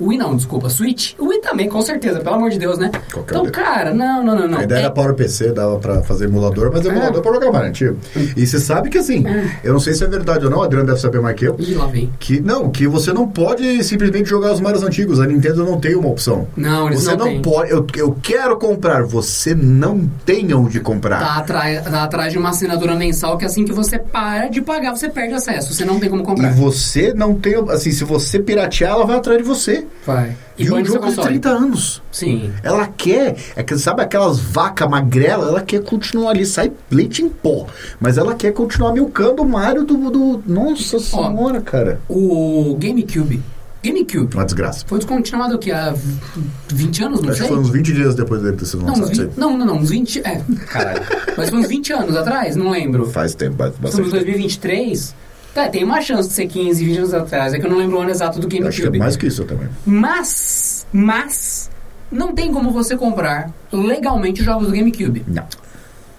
[0.00, 1.14] Wii não, desculpa, Switch.
[1.20, 2.90] Wii também, com certeza, pelo amor de Deus, né?
[3.12, 4.58] Qualquer então, cara, não, não, não, não.
[4.58, 7.32] A ideia É- era para o PC, dava pra fazer emulador, mas emulador é pra
[7.34, 7.96] jogar mais antigo.
[8.36, 9.24] E você sabe que assim,
[9.64, 11.56] eu não sei se é verdade ou não, o Adriano deve saber mais que eu.
[11.58, 12.12] Ih, lá vem.
[12.18, 15.18] Que não, que você não pode simplesmente jogar os Marios antigos.
[15.20, 16.46] A Nintendo não tem uma opção.
[16.56, 17.70] Não, eles você não não pode.
[17.70, 21.18] Eu, eu quero comprar, você não tem onde comprar.
[21.18, 24.96] Tá atrás, tá atrás de uma assinatura mensal que assim que você para de pagar,
[24.96, 25.74] você perde acesso.
[25.74, 26.52] Você não tem como E comprar.
[26.52, 27.54] você não tem.
[27.70, 29.86] Assim, se você piratear, ela vai atrás de você.
[30.06, 30.36] Vai.
[30.56, 31.38] E, um bane seu jogo de console.
[31.38, 32.02] 30 anos.
[32.10, 32.52] Sim.
[32.62, 35.48] Ela quer, é que, sabe aquelas vacas magrelas?
[35.48, 37.66] Ela quer continuar ali, sai leite em pó.
[38.00, 40.10] Mas ela quer continuar milcando o Mario do.
[40.10, 42.00] do nossa senhora, cara.
[42.08, 43.42] O GameCube.
[43.82, 44.34] GameCube.
[44.34, 44.84] Uma desgraça.
[44.86, 45.70] Foi descontinuado o quê?
[45.70, 45.94] Há
[46.68, 47.56] 20 anos, não Acho que sei?
[47.56, 49.08] foi uns 20 dias depois dele ter sido Não, lançado.
[49.08, 50.18] 20, não, não, não, uns 20.
[50.20, 51.02] É, caralho.
[51.36, 53.06] Mas foi uns 20 anos atrás, não lembro.
[53.06, 54.10] Faz tempo, bastante em tempo.
[54.10, 55.14] 2023.
[55.54, 57.52] É, tem uma chance de ser 15, 20 anos atrás.
[57.52, 58.98] É que eu não lembro o ano exato do Acho que é GameCube.
[58.98, 59.68] mais que isso também.
[59.84, 61.70] Mas, mas,
[62.10, 65.24] não tem como você comprar legalmente jogos do GameCube.
[65.26, 65.44] Não.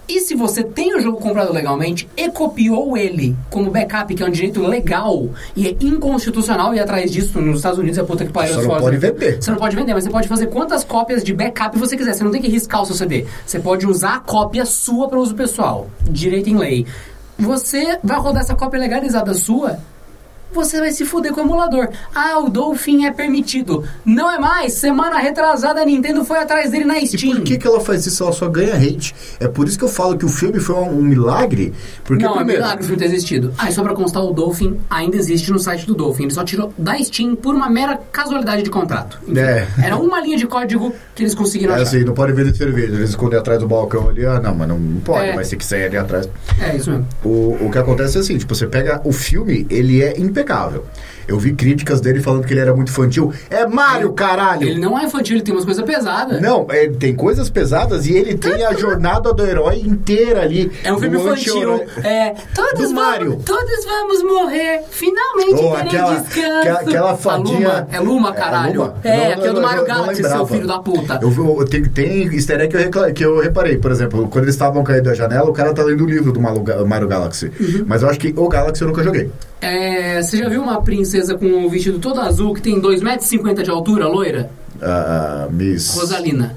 [0.10, 4.26] E se você tem o jogo comprado legalmente e copiou ele como backup, que é
[4.26, 8.32] um direito legal e é inconstitucional e atrás disso nos Estados Unidos é puta que
[8.32, 8.56] pariu.
[8.56, 9.39] Só as não pode vender.
[9.39, 12.15] Você não pode vender, mas você pode fazer quantas cópias de backup você quiser.
[12.15, 13.28] Você não tem que riscar o seu CD.
[13.46, 15.88] Você pode usar a cópia sua para uso pessoal.
[16.10, 16.88] Direito em lei.
[17.39, 19.80] Você vai rodar essa cópia legalizada sua
[20.54, 21.90] você vai se fuder com o emulador.
[22.14, 23.84] Ah, o Dolphin é permitido.
[24.06, 24.74] Não é mais.
[24.74, 27.36] Semana retrasada a Nintendo foi atrás dele na E Steam.
[27.38, 28.24] por que, que ela faz isso?
[28.24, 29.14] Ela só ganha hate.
[29.40, 31.74] É por isso que eu falo que o filme foi um, um milagre.
[32.04, 33.54] Porque, não, primeiro, é milagre o filme ter existido.
[33.58, 36.24] Ah, e só pra constar, o Dolphin ainda existe no site do Dolphin.
[36.24, 39.20] Ele só tirou da Steam por uma mera casualidade de contrato.
[39.28, 39.68] Enfim, É.
[39.84, 41.84] Era uma linha de código que eles conseguiram É achar.
[41.84, 42.94] assim, não pode vender cerveja.
[42.94, 44.26] Eles escondem atrás do balcão ali.
[44.26, 45.28] Ah, não, mas não, pode.
[45.30, 45.36] É.
[45.36, 46.30] Mas se quiser ali atrás.
[46.62, 47.08] É, isso mesmo.
[47.24, 50.84] O, o que acontece é assim, tipo, você pega o filme, ele é impecável impecável.
[51.30, 53.32] Eu vi críticas dele falando que ele era muito infantil.
[53.50, 54.68] É Mario, caralho!
[54.68, 56.42] Ele não é infantil, ele tem umas coisas pesadas.
[56.42, 60.72] Não, é, tem coisas pesadas e ele tem a jornada do herói inteira ali.
[60.84, 61.84] É um filme infantil.
[62.04, 62.92] É, todos.
[62.92, 64.82] Vamos, todos vamos morrer.
[64.89, 66.68] Finalmente terei aquela- descanso.
[66.89, 68.82] aquela- fadinha- Luma, é Luma, É, caralho.
[68.82, 68.96] Luma.
[69.04, 71.20] É, Não, aqui é do Mario Galaxy, seu filho da puta.
[71.22, 74.56] Eu, eu- tem, tem easter egg que eu, que eu reparei, por exemplo, quando eles
[74.56, 77.52] estavam caindo da janela, o cara tá lendo o livro do Mario Galaxy.
[77.60, 77.84] Uhum.
[77.86, 79.30] Mas eu acho que o Galaxy eu nunca joguei.
[79.62, 83.70] É, você já viu uma princesa com um vestido todo azul que tem 2,50m de
[83.70, 84.50] altura, loira?
[84.82, 85.96] A, a Miss.
[85.96, 86.56] Rosalina.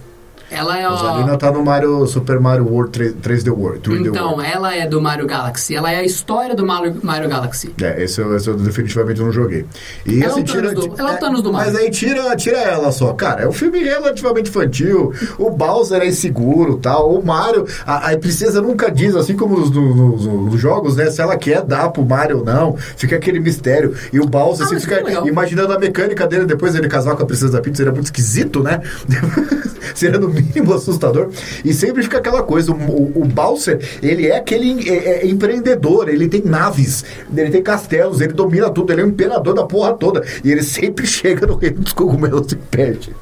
[0.52, 0.86] Ela é.
[0.86, 3.80] Rosalina tá no Mario, Super Mario World 3, 3D World.
[3.80, 4.46] 3D Então, World.
[4.50, 5.74] ela é do Mario Galaxy.
[5.74, 7.72] Ela é a história do Mario, Mario Galaxy.
[7.80, 9.64] É, esse eu, esse eu definitivamente não joguei.
[10.06, 10.74] E Ela é o tira.
[10.74, 11.78] Do- ela é o Thanos do Mas Mario.
[11.86, 13.12] aí tira, tira ela só.
[13.14, 15.12] Cara, é um filme relativamente infantil.
[15.38, 17.14] O Bowser é inseguro tal.
[17.14, 17.66] O Mario.
[17.86, 21.10] A, a princesa nunca diz, assim como nos, no- nos- nos jogos, né?
[21.10, 22.76] Se ela quer dar pro Mario ou não.
[22.96, 23.94] Fica aquele mistério.
[24.12, 25.26] E o Bowser, Ah, mas fica legal.
[25.26, 27.76] imaginando a mecânica dele depois dele casar com a princesa da Peach.
[27.76, 28.80] Seria muito esquisito, né?
[29.94, 31.30] seria no mínimo assustador.
[31.64, 36.08] E sempre fica aquela coisa: o, o, o Bowser, ele é aquele é- é empreendedor,
[36.08, 37.04] ele tem naves,
[37.36, 40.24] ele tem castelos, ele domina tudo, ele é o imperador da porra toda.
[40.44, 43.14] E ele sempre chega no reino dos cogumelos e perde.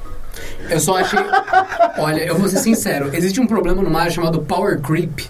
[0.68, 1.18] Eu só achei.
[1.98, 3.10] Olha, eu vou ser sincero.
[3.12, 5.20] Existe um problema no Mario chamado Power Creep.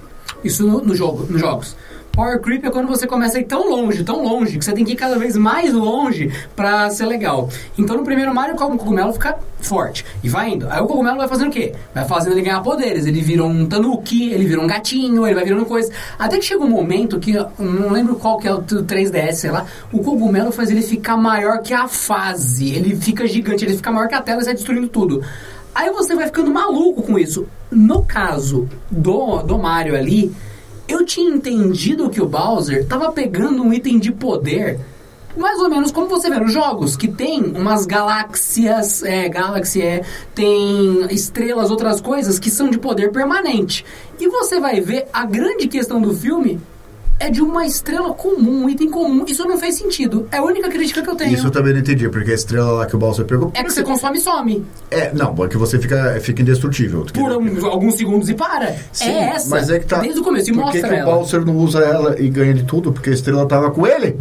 [0.44, 1.76] Isso no, no jogo, nos jogos.
[2.12, 4.85] Power Creep é quando você começa a ir tão longe, tão longe, que você tem
[4.85, 7.49] que ir cada vez mais longe pra ser legal.
[7.79, 10.66] Então no primeiro Mario, o cogumelo fica forte e vai indo.
[10.68, 11.75] Aí o cogumelo vai fazendo o quê?
[11.94, 13.07] Vai fazendo ele ganhar poderes.
[13.07, 15.92] Ele vira um tanuki, ele vira um gatinho, ele vai virando coisa.
[16.18, 19.66] Até que chega um momento que, não lembro qual que é o 3DS, sei lá,
[19.92, 22.75] o cogumelo faz ele ficar maior que a fase.
[22.75, 25.23] Ele fica gigante, ele fica maior que a tela e sai destruindo tudo.
[25.75, 27.46] Aí você vai ficando maluco com isso.
[27.70, 30.35] No caso do, do Mario ali,
[30.92, 34.79] eu tinha entendido que o Bowser tava pegando um item de poder,
[35.37, 40.05] mais ou menos como você vê nos jogos, que tem umas galáxias, é, Galaxy é,
[40.35, 43.85] tem estrelas, outras coisas que são de poder permanente.
[44.18, 46.61] E você vai ver, a grande questão do filme
[47.20, 49.24] é de uma estrela comum, um item comum.
[49.28, 50.26] Isso não fez sentido.
[50.33, 51.35] É a única crítica que eu tenho.
[51.35, 53.52] Isso eu também não entendi, porque a estrela lá que o Bowser pegou.
[53.54, 54.64] É que você consome e some.
[54.90, 57.06] É, não, é que você fica, fica indestrutível.
[57.12, 58.74] Por um- alguns segundos e para.
[58.92, 59.50] Sim, é essa.
[59.50, 59.98] Mas é que tá.
[59.98, 60.50] Desde o começo.
[60.50, 61.04] E Por que mostra que o.
[61.04, 62.90] Bowser não usa ela e ganha de tudo?
[62.92, 64.18] Porque a estrela tava com ele?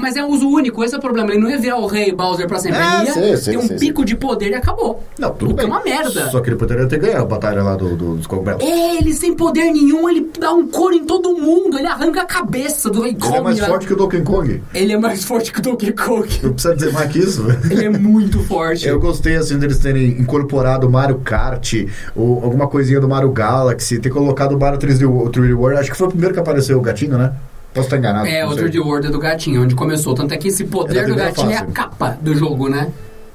[0.00, 1.30] Mas é um uso único, esse é o problema.
[1.30, 2.78] Ele não ia virar o rei Bowser pra sempre.
[2.80, 5.02] Ah, ele ia sei, sei, ter um sei, pico de poder e acabou.
[5.18, 5.66] Não, tudo que bem.
[5.66, 6.30] é uma merda.
[6.30, 8.62] Só que ele poderia ter ganhado a batalha lá do, do- dos cogumelos.
[8.62, 12.24] É, ele sem poder nenhum, ele dá um couro em todo mundo, ele arranca a
[12.24, 14.62] cabeça do rei Ele é mais Kong, forte que o Donkey Kong.
[14.74, 16.28] Ele é mais forte que o Donkey Kong.
[16.42, 17.44] Não precisa dizer mais que isso.
[17.70, 18.86] Ele é muito forte.
[18.88, 21.74] Eu gostei, assim, deles terem incorporado o Mario Kart,
[22.16, 25.80] ou alguma coisinha do Mario Galaxy, ter colocado o Mario 3D, Wo- 3D World.
[25.80, 27.32] Acho que foi o primeiro que apareceu o gatinho, né?
[27.72, 28.26] Posso estar enganado.
[28.26, 28.50] É, o.
[28.50, 30.14] 3D World é do gatinho, onde começou.
[30.14, 31.72] Tanto é que esse É poder do gatinho é a fase.
[31.72, 32.88] capa do jogo, né?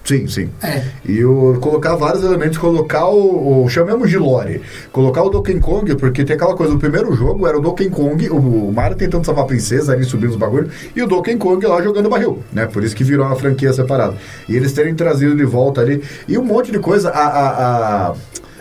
[0.04, 0.52] Sim, sim.
[0.62, 0.84] É.
[1.04, 3.70] E o, colocar vários elementos, colocar o, o.
[3.70, 4.62] Chamemos de lore.
[4.92, 8.30] Colocar o Donkey Kong, porque tem aquela coisa: o primeiro jogo era o Donkey Kong,
[8.30, 11.66] o, o Mario tentando salvar a princesa ali subindo os bagulhos, e o Donkey Kong
[11.66, 12.68] lá jogando barril, né?
[12.68, 14.14] Por isso que virou uma franquia separada.
[14.48, 17.10] E eles terem trazido de volta ali, e um monte de coisa.
[17.10, 17.26] A.
[17.28, 18.16] a, a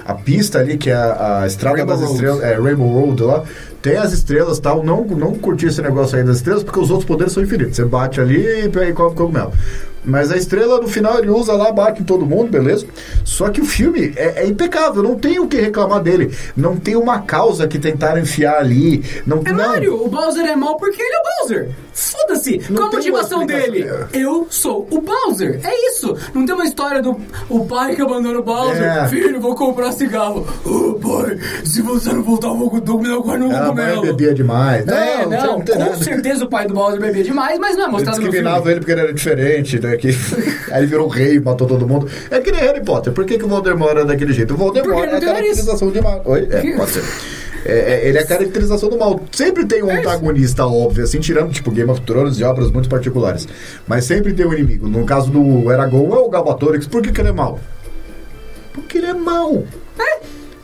[0.07, 2.15] a pista ali, que é a, a Estrada Rainbow das Road.
[2.15, 3.43] Estrelas, é, Rainbow Road lá,
[3.85, 4.83] tem as estrelas tal.
[4.83, 7.77] Não, não curti esse negócio aí das estrelas, porque os outros poderes são infinitos.
[7.77, 9.53] Você bate ali e come cogumelo.
[10.05, 12.87] Mas a estrela, no final, ele usa lá, bate em todo mundo, beleza?
[13.25, 16.35] Só que o filme é, é impecável, não tem o que reclamar dele.
[16.57, 19.03] Não tem uma causa que tentaram enfiar ali.
[19.27, 19.69] Não, É não.
[19.69, 21.69] Mario, o Bowser é mal porque ele é o Bowser.
[21.93, 22.61] Foda-se.
[22.69, 23.87] Não Qual a motivação dele?
[24.13, 25.61] Eu sou o Bowser.
[25.65, 26.17] É isso.
[26.35, 27.17] Não tem uma história do
[27.49, 28.83] o pai que abandona o Bowser.
[28.83, 29.09] É.
[29.09, 30.47] Filho, vou comprar cigarro.
[30.65, 34.03] Ô pai, se você não voltar, eu vou dominar o guarda A mãe cogumelo.
[34.03, 34.85] bebia demais.
[34.85, 35.97] Não, É, não, não, tem com nada.
[36.05, 38.49] certeza o pai do Bowser bebia demais, mas não é mostrado no filme.
[38.71, 39.94] ele porque ele era diferente, né?
[39.97, 40.09] Que...
[40.71, 42.09] Aí ele virou rei, matou todo mundo.
[42.31, 43.13] É que nem Harry Potter.
[43.13, 44.55] Por que, que o Voldemort era daquele jeito?
[44.55, 46.23] O Voldemort é a caracterização de mal.
[46.25, 46.49] Oi?
[46.51, 47.03] É, pode ser.
[47.65, 49.21] É, é, ele é a caracterização do mal.
[49.33, 52.89] Sempre tem um É antagonista óbvio, assim, tirando tipo Game of Thrones e obras muito
[52.89, 53.49] particulares.
[53.87, 54.87] Mas sempre tem um inimigo.
[54.87, 56.87] No caso do Eragon é o Galbatorix.
[56.87, 57.59] Por que, que ele é mau?
[58.73, 59.65] Porque ele é mau.
[59.99, 60.21] É,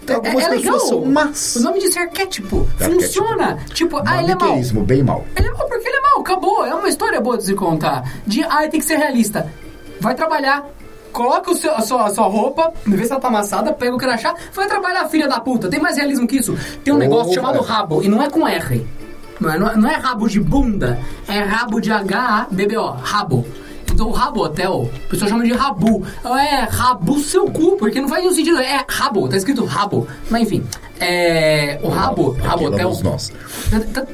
[0.09, 0.75] Algumas é legal.
[0.75, 1.57] pessoas são más.
[1.57, 2.67] O nome disso é arquétipo.
[2.81, 3.03] Arquétipo.
[3.03, 3.59] Funciona.
[3.73, 4.49] Tipo, ah, ele é mau.
[4.49, 5.25] Maniqueísmo, bem mal.
[5.37, 6.67] Ele é mal porque ele é mal, acabou.
[6.67, 8.03] É uma história boa de se contar.
[8.27, 9.49] De, ah, tem que ser realista.
[10.01, 10.67] Vai trabalhar.
[11.13, 13.99] Coloca o seu, a, sua, a sua roupa, vê se ela tá amassada, pega o
[13.99, 15.69] crachá, vai trabalhar, filha da puta.
[15.69, 16.57] Tem mais realismo que isso.
[16.85, 17.63] Tem um negócio chamado é.
[17.63, 18.87] rabo, e não é com R.
[19.41, 23.45] Não é, não é- não é rabo de bunda, é rabo de H-A-B-B-O, rabo.
[24.01, 26.03] Então o rabo hotel, o pessoal chama de rabu.
[26.25, 28.59] É, rabu seu cu, porque não faz nenhum sentido.
[28.59, 30.09] É rabo, tá escrito rabo.
[30.31, 30.65] Mas enfim,
[30.99, 31.79] é.
[31.83, 32.99] O rabo, rabo hotel.
[33.05, 33.31] nós.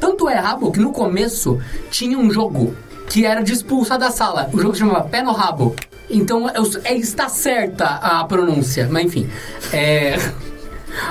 [0.01, 2.75] Tanto é rabo que no começo tinha um jogo
[3.09, 4.51] que era de expulsar da sala.
[4.53, 5.77] O jogo se chamava Pé no Rabo.
[6.11, 9.31] Então é, está certa a pronúncia, mas enfim.
[9.72, 10.16] É.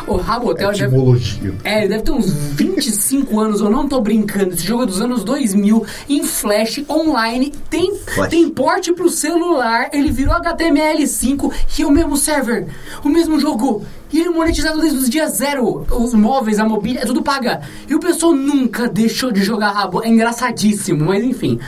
[0.07, 1.55] O Rabo Hotel deve, Etimologia.
[1.63, 4.53] é, ele deve ter uns 25 anos, eu não tô brincando.
[4.53, 8.29] Esse jogo é dos anos 2000, em Flash, online, tem, Flash.
[8.29, 12.67] tem porte pro celular, ele virou HTML5 e é o mesmo server,
[13.03, 13.83] o mesmo jogo.
[14.11, 15.85] E ele é monetizado desde os dias zero.
[15.91, 17.61] Os móveis, a mobília, é tudo paga.
[17.89, 20.01] E o pessoal nunca deixou de jogar rabo.
[20.03, 21.59] É engraçadíssimo, mas enfim.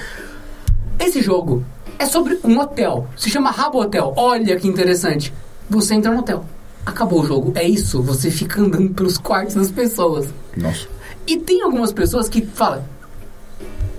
[0.99, 1.63] Esse jogo
[1.99, 3.07] é sobre um hotel.
[3.17, 4.13] Se chama Rabo Hotel.
[4.15, 5.33] Olha que interessante.
[5.69, 6.45] Você entra no hotel.
[6.87, 7.51] Acabou o jogo.
[7.53, 8.01] É isso.
[8.01, 10.29] Você fica andando pelos quartos das pessoas.
[10.55, 10.87] Nossa.
[11.27, 12.81] E tem algumas pessoas que falam: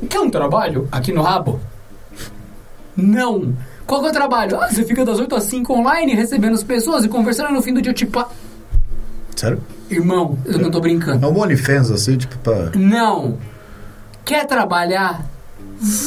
[0.08, 1.60] Quer um trabalho aqui no rabo?
[2.96, 3.54] Não.
[3.86, 4.58] Qual que é o trabalho?
[4.58, 7.74] Ah, você fica das 8 às 5 online recebendo as pessoas e conversando no fim
[7.74, 8.28] do dia, tipo, ah,
[9.36, 9.60] Sério?
[9.90, 11.24] irmão, eu não tô brincando.
[11.24, 12.70] É um OnlyFans, assim, tipo, pra...
[12.74, 13.38] Não.
[14.24, 15.24] Quer trabalhar?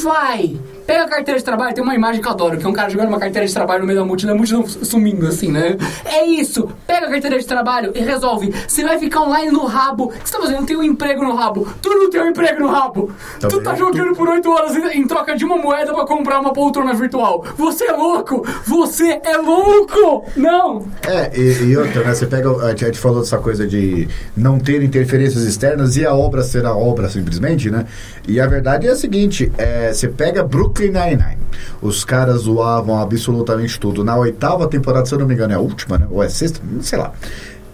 [0.02, 0.58] Vai.
[0.86, 2.90] Pega a carteira de trabalho, tem uma imagem que eu adoro, que é um cara
[2.90, 5.76] jogando uma carteira de trabalho no meio da multidão, a multidão sumindo assim, né?
[6.04, 6.68] É isso.
[6.86, 8.52] Pega a carteira de trabalho e resolve.
[8.66, 10.04] Você vai ficar online no rabo.
[10.04, 10.66] O que você tá fazendo?
[10.66, 11.68] Tem um emprego no rabo.
[11.80, 13.12] Tu não tem um emprego no rabo.
[13.40, 13.64] Tá tu bem.
[13.64, 17.44] tá jogando por 8 horas em, troca de uma moeda pra comprar uma poltrona virtual.
[17.56, 18.46] Você é louco.
[18.66, 20.24] Você é louco.
[20.36, 20.86] Não.
[21.02, 22.14] É, e, e outra, né?
[22.14, 22.50] Você pega.
[22.50, 26.42] A gente, a gente falou dessa coisa de não ter interferências externas e a obra
[26.42, 27.86] ser a obra simplesmente, né?
[28.26, 31.38] E a verdade é a seguinte: é, você pega Brooklyn Nine-Nine.
[31.80, 34.02] Os caras zoavam absolutamente tudo.
[34.04, 36.06] Na oitava temporada, se eu não me engano, é a última, né?
[36.10, 36.60] Ou é sexta?
[36.80, 37.12] Sei lá.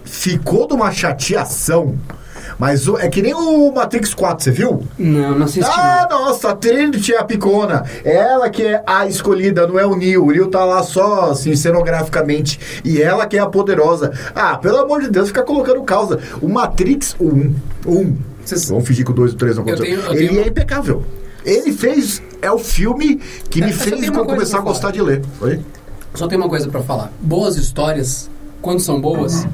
[0.03, 1.95] Ficou de uma chateação.
[2.57, 4.83] Mas o- é que nem o Matrix 4, você viu?
[4.97, 5.69] Não, não assisti.
[5.71, 7.85] Ah, nossa, a Trinity é a picona.
[8.03, 10.25] É ela que é a escolhida, não é o Neil.
[10.25, 12.59] O Neil tá lá só, assim, cenograficamente.
[12.83, 14.11] E ela que é a poderosa.
[14.35, 16.19] Ah, pelo amor de Deus, fica colocando causa.
[16.41, 17.53] O Matrix 1.
[17.85, 18.17] 1.
[18.43, 20.01] Vocês- Vamos fingir que o 2 e o 3 não Eu aconteceu.
[20.01, 21.05] tenho- Ele tenho- é impecável.
[21.45, 22.21] Ele fez.
[22.41, 25.21] É o filme que É, me fez começar a gostar de ler.
[25.41, 25.59] Oi?
[26.15, 27.11] Só tem uma coisa pra falar.
[27.21, 28.29] Boas histórias,
[28.61, 29.47] quando são boas,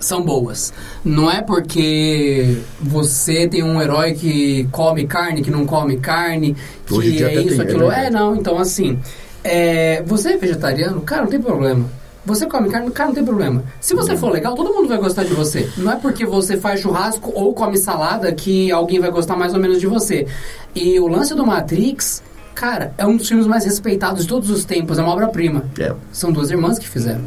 [0.00, 0.72] são boas.
[1.04, 7.22] Não é porque você tem um herói que come carne, que não come carne, que
[7.22, 7.90] é isso, é aquilo.
[7.90, 8.36] É, não.
[8.36, 8.98] Então, assim,
[9.42, 11.88] é, você é vegetariano, cara, não tem problema.
[12.26, 13.62] Você come carne, cara, não tem problema.
[13.80, 15.70] Se você for legal, todo mundo vai gostar de você.
[15.76, 19.60] Não é porque você faz churrasco ou come salada que alguém vai gostar mais ou
[19.60, 20.26] menos de você.
[20.74, 22.22] E o lance do Matrix,
[22.54, 25.64] cara, é um dos filmes mais respeitados de todos os tempos, é uma obra-prima.
[25.78, 25.94] É.
[26.12, 27.20] São duas irmãs que fizeram.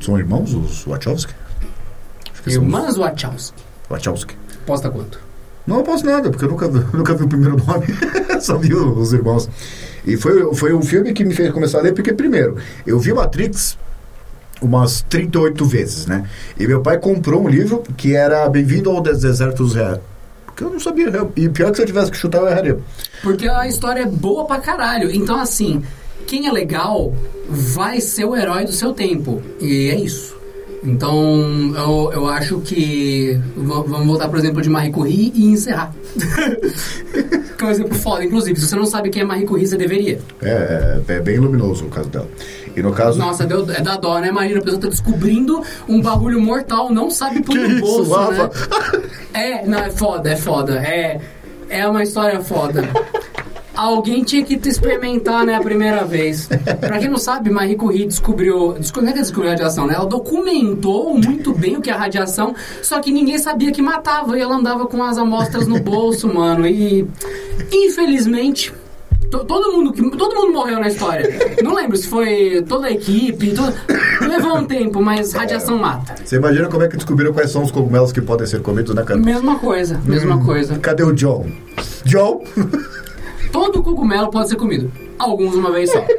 [0.00, 1.32] São irmãos, os Wachowski?
[2.32, 3.62] Acho que são Irmãs Wachowski.
[3.88, 4.34] Wachowski.
[4.66, 5.18] Posta quanto?
[5.66, 7.86] Não posso nada, porque eu nunca, vi- nunca vi o primeiro nome,
[8.42, 9.48] só vi os irmãos.
[10.06, 12.56] E foi, foi o filme que me fez começar a ler, porque, primeiro,
[12.86, 13.76] eu vi Matrix
[14.60, 16.24] umas 38 vezes, né?
[16.58, 19.98] E meu pai comprou um livro que era Bem-vindo ao Des- Deserto dos Reais.
[20.56, 21.10] Que eu não sabia?
[21.36, 22.78] E pior que se eu tivesse que chutar, eu erraria.
[23.22, 25.10] Porque a história é boa pra caralho.
[25.14, 25.82] Então, assim,
[26.26, 27.12] quem é legal
[27.48, 29.42] vai ser o herói do seu tempo.
[29.60, 30.34] E é isso.
[30.82, 33.38] Então, eu, eu acho que.
[33.56, 35.92] Vamos voltar, por exemplo, de Marie Curie e encerrar.
[37.58, 38.24] que é um exemplo foda.
[38.24, 40.18] Inclusive, se você não sabe quem é Marie Curie, você deveria.
[40.40, 42.28] É, é, é bem luminoso o caso dela.
[42.76, 43.18] E no caso.
[43.18, 44.28] Nossa, deu, é da dó, né?
[44.28, 48.44] Imagina, a pessoa tá descobrindo um bagulho mortal, não sabe pôr Que isso, bolso, lava?
[48.44, 49.02] né?
[49.32, 50.74] É, não, é foda, é foda.
[50.78, 51.18] É,
[51.70, 52.84] é uma história foda.
[53.74, 56.48] Alguém tinha que te experimentar, né, a primeira vez.
[56.80, 58.72] Pra quem não sabe, Marie Curie descobriu...
[58.72, 59.94] desco- Não é que ela descobriu a radiação, né?
[59.94, 64.38] Ela documentou muito bem o que é a radiação, só que ninguém sabia que matava.
[64.38, 66.66] E ela andava com as amostras no bolso, mano.
[66.66, 67.06] E,
[67.70, 68.72] infelizmente...
[69.30, 71.28] to- Todo mundo, todo mundo morreu na história.
[71.62, 73.52] Não lembro se foi toda a equipe.
[73.52, 73.72] to-
[74.26, 76.14] Levou um tempo, mas radiação mata.
[76.24, 79.02] Você imagina como é que descobriram quais são os cogumelos que podem ser comidos, né,
[79.02, 79.18] cara?
[79.20, 80.78] Mesma coisa, mesma coisa.
[80.78, 81.46] Cadê o John?
[82.04, 82.42] John?
[83.52, 84.90] Todo cogumelo pode ser comido.
[85.18, 86.04] Alguns uma vez só.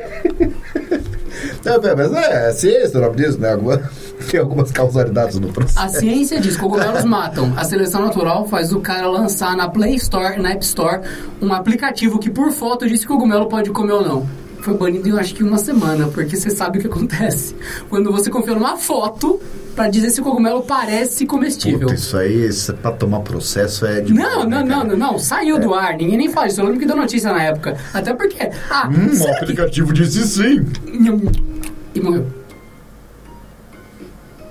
[1.66, 3.52] É, mas é, é ciência o nome disso, né?
[3.54, 3.80] Alguma,
[4.30, 5.80] tem algumas causalidades no processo.
[5.80, 7.54] A ciência diz que cogumelos matam.
[7.56, 11.02] A seleção natural faz o cara lançar na Play Store, na App Store,
[11.42, 14.30] um aplicativo que por foto diz se cogumelo pode comer ou não.
[14.62, 17.56] Foi banido em acho que uma semana, porque você sabe o que acontece.
[17.90, 19.40] Quando você confia numa foto
[19.76, 21.82] pra dizer se o cogumelo parece comestível.
[21.82, 24.12] Puta, isso aí, isso é pra tomar processo é de.
[24.14, 26.60] Não, não, não, não, não, saiu do ar, ninguém nem fala isso.
[26.60, 27.78] Eu lembro que deu notícia na época.
[27.94, 28.50] Até porque.
[28.70, 30.66] Ah, Hum, o será que- aplicativo disse sim.
[31.96, 32.26] E morreu.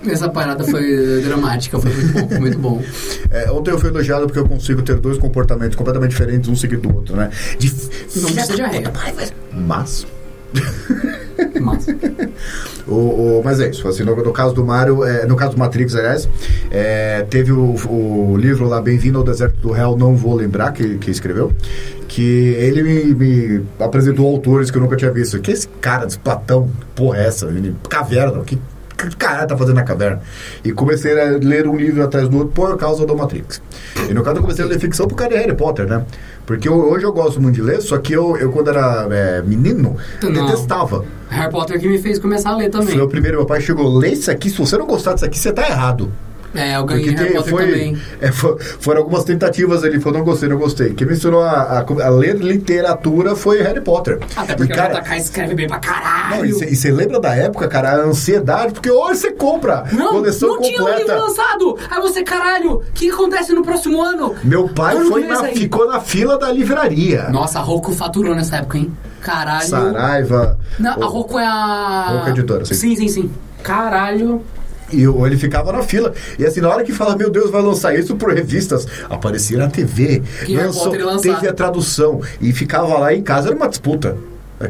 [0.05, 2.81] Essa parada foi dramática, foi muito bom, foi muito bom.
[3.29, 6.83] É, ontem eu fui elogiado porque eu consigo ter dois comportamentos completamente diferentes, um seguido
[6.87, 7.29] do outro, né?
[7.59, 7.67] De
[8.21, 8.91] Não precisa de arreia.
[9.53, 10.05] Mas.
[11.59, 11.85] Mas,
[12.87, 12.93] O,
[13.39, 15.93] o- mas é isso, assim, no, no caso do Mario, é, no caso do Matrix,
[15.93, 16.29] aliás,
[16.71, 20.97] é, teve o, o livro lá, Bem-vindo ao Deserto do Réu, não vou lembrar que,
[20.97, 21.51] que escreveu,
[22.07, 22.21] que
[22.57, 25.37] ele me, me apresentou autores que eu nunca tinha visto.
[25.41, 27.47] Que esse cara desse Platão, porra é essa?
[27.47, 28.57] Ele- Caverna, que,
[28.97, 30.21] que caralho tá fazendo na caverna?
[30.63, 33.61] E comecei a ler um livro atrás do outro por causa do Matrix.
[34.09, 36.03] E no caso eu comecei a ler ficção por causa de Harry Potter, né?
[36.45, 39.41] Porque eu- hoje eu gosto muito de ler, só que eu, eu quando era é,
[39.41, 39.95] menino,
[40.47, 41.05] detestava.
[41.29, 42.95] Harry Potter que me fez começar a ler também.
[42.95, 45.37] Foi o primeiro, meu pai chegou, lê isso aqui, se você não gostar disso aqui,
[45.37, 46.11] você tá errado.
[46.55, 47.97] É, eu ganhei Porque tem- foi, também.
[48.21, 50.93] é, fo- foram algumas tentativas ali, falou, não gostei, não gostei.
[50.93, 54.19] Quem me ensinou a, a, a ler literatura foi Harry Potter.
[54.35, 56.45] Até E, porque cara, o JK escreve bem pra não, caralho.
[56.45, 60.61] e você lembra da época, cara, a ansiedade, porque hoje você compra Não, coleção não
[60.61, 61.13] tinha um completa.
[61.13, 61.77] livro lançado.
[61.91, 64.33] Aí você, caralho, o que acontece no próximo ano?
[64.43, 67.29] Meu pai não foi na- ficou na fila da livraria.
[67.29, 68.91] Nossa, a Roku faturou nessa época, hein?
[69.21, 69.67] Caralho.
[69.67, 70.57] Saraiva.
[70.79, 72.05] Não, a Roku é a...
[72.19, 72.73] Roku Editora, sim.
[72.73, 73.31] Sim, sim, sim.
[73.61, 74.41] Caralho.
[74.91, 76.13] E eu- ele ficava na fila.
[76.39, 79.69] E assim, na hora que fala, meu Deus, vai lançar isso por revistas, aparecia na
[79.69, 80.21] TV.
[80.45, 80.89] Que lançar.
[81.35, 82.21] teve a tradução.
[82.41, 84.15] E ficava lá em casa, era uma disputa.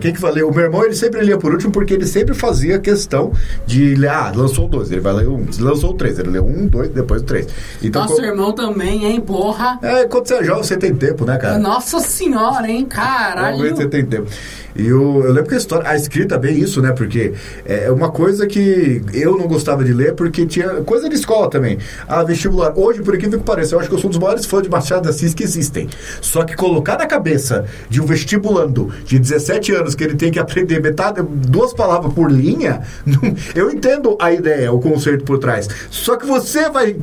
[0.02, 0.44] Quem que vai ler?
[0.44, 3.32] O meu irmão, ele sempre lia por último, porque ele sempre fazia questão
[3.66, 4.10] de ler.
[4.10, 5.46] Ah, lançou dois, ele vai ler um.
[5.60, 7.48] Lançou três, ele lê um, dois, depois o três.
[7.82, 9.80] Então, Nosso co- irmão também, hein, porra.
[9.82, 11.58] é, quando você é jovem, você tem tempo, né, cara?
[11.58, 13.58] Nossa senhora, hein, caralho.
[13.58, 14.28] Realmente você tem tempo.
[14.76, 16.92] E o- eu lembro que a história, a escrita é bem isso, né?
[16.92, 17.34] Porque
[17.66, 21.80] é uma coisa que eu não gostava de ler, porque tinha coisa de escola também.
[22.08, 22.74] Ah, vestibular.
[22.78, 24.70] Hoje, por incrível que pareça, eu acho que eu sou um dos maiores fãs de
[24.70, 25.90] Machado Assis que existem.
[26.22, 30.40] Só que colocar na cabeça de um vestibulando de 17 anos que ele tem que
[30.40, 32.82] aprender metade, duas palavras por linha,
[33.56, 35.68] eu entendo a ideia, o conceito por trás.
[35.90, 36.96] Só que você vai,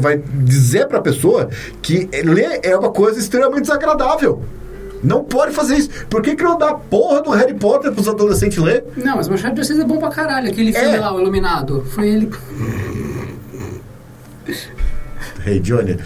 [0.00, 1.48] vai dizer pra pessoa
[1.80, 4.42] que ler é uma coisa extremamente desagradável.
[5.02, 5.90] Não pode fazer isso.
[6.08, 8.84] Por que, que não dá a porra do Harry Potter pros adolescentes ler?
[8.96, 10.48] Não, mas Machado de Assis é bom pra caralho.
[10.48, 11.00] Aquele filme É.
[11.00, 11.84] lá, o Iluminado.
[11.90, 12.30] Foi ele.
[15.44, 15.98] Hey, Johnny.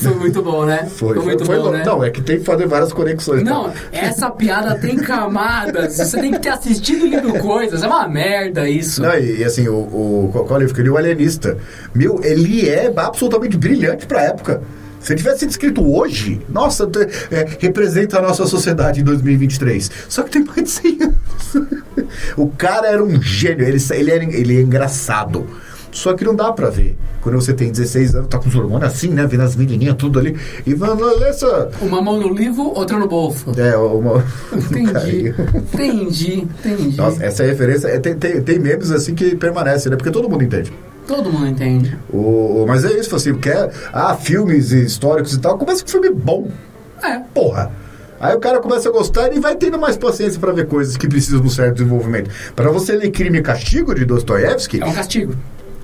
[0.00, 0.86] Foi muito bom, né?
[0.94, 1.82] Foi, foi, muito foi bom, lo- né?
[1.84, 3.42] Não, é que tem que fazer várias conexões.
[3.42, 3.50] tá?
[3.50, 5.96] Não, essa piada tem camadas.
[5.96, 7.82] Você tem que ter assistido e lido coisas.
[7.82, 9.02] É uma merda isso.
[9.02, 10.90] Não, e, e assim, o, o qual, eu li?
[10.90, 11.56] O Alienista.
[11.94, 14.62] Meu, ele é absolutamente brilhante pra época.
[15.00, 16.88] Se ele tivesse sido escrito hoje, nossa,
[17.30, 19.90] é, representa a nossa sociedade em 2023.
[20.08, 21.68] Só que tem mais de 100 anos.
[22.36, 25.46] o cara era um gênio, ele, ele, era, ele é engraçado.
[25.90, 26.96] Só que não dá pra ver.
[27.20, 29.26] Quando você tem 16 anos, tá com os hormônios assim, né?
[29.26, 30.36] Vendo as menininhas tudo ali.
[30.66, 31.70] E ler essa.
[31.80, 33.52] Uma mão no livro, outra no bolso.
[33.58, 34.24] É, uma.
[34.52, 35.34] Entendi.
[35.54, 36.96] Entendi, entendi.
[36.96, 37.88] Nossa, essa referência.
[37.88, 39.96] é, tem, tem, tem memes assim que permanecem, né?
[39.96, 40.72] Porque todo mundo entende.
[41.06, 41.96] Todo mundo entende.
[42.12, 43.70] O, mas é isso, assim, quer.
[43.92, 45.56] Ah, filmes históricos e tal.
[45.56, 46.48] Começa com filme bom.
[47.02, 47.18] É.
[47.34, 47.72] Porra.
[48.20, 51.06] Aí o cara começa a gostar e vai tendo mais paciência pra ver coisas que
[51.06, 52.28] precisam de um certo desenvolvimento.
[52.54, 55.34] Pra você ler Crime e Castigo de Dostoiévski, É um castigo.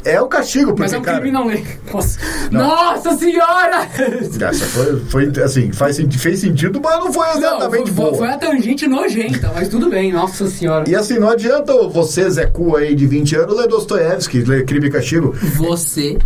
[0.05, 1.19] É o castigo, porque, Mas é um cara.
[1.21, 1.81] crime não ler.
[1.93, 2.19] Nossa,
[2.51, 2.61] Não.
[2.69, 3.88] Nossa senhora!
[3.99, 8.14] Essa foi, foi, assim, faz, fez sentido, mas não foi Não, exatamente foi, boa.
[8.14, 10.88] foi a tangente nojenta, mas tudo bem, nossa senhora.
[10.88, 14.87] E assim, não adianta você, Zé Cu aí de 20 anos, ler Dostoiévski, ler Crime
[14.88, 15.33] e Castigo.
[15.57, 16.19] Você,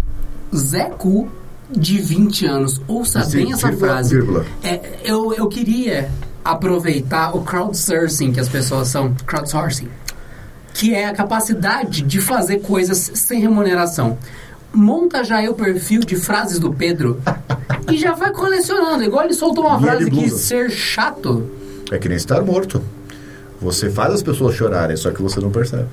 [0.55, 1.29] Zé Cu,
[1.71, 4.15] de 20 anos, ouça Sim, bem essa vírgula, frase.
[4.17, 4.47] vírgula.
[4.65, 6.11] É, eu, eu queria
[6.45, 9.15] aproveitar o crowdsourcing que as pessoas são.
[9.27, 9.89] Crowdsourcing.
[10.75, 14.19] Que é a capacidade de fazer coisas sem remuneração.
[14.73, 17.21] Monta já aí o perfil de frases do Pedro
[17.91, 19.03] e já vai colecionando.
[19.03, 21.51] Igual ele soltou uma frase que ser chato.
[21.91, 22.83] É que nem estar morto.
[23.61, 25.89] Você faz as pessoas chorarem, só que você não percebe.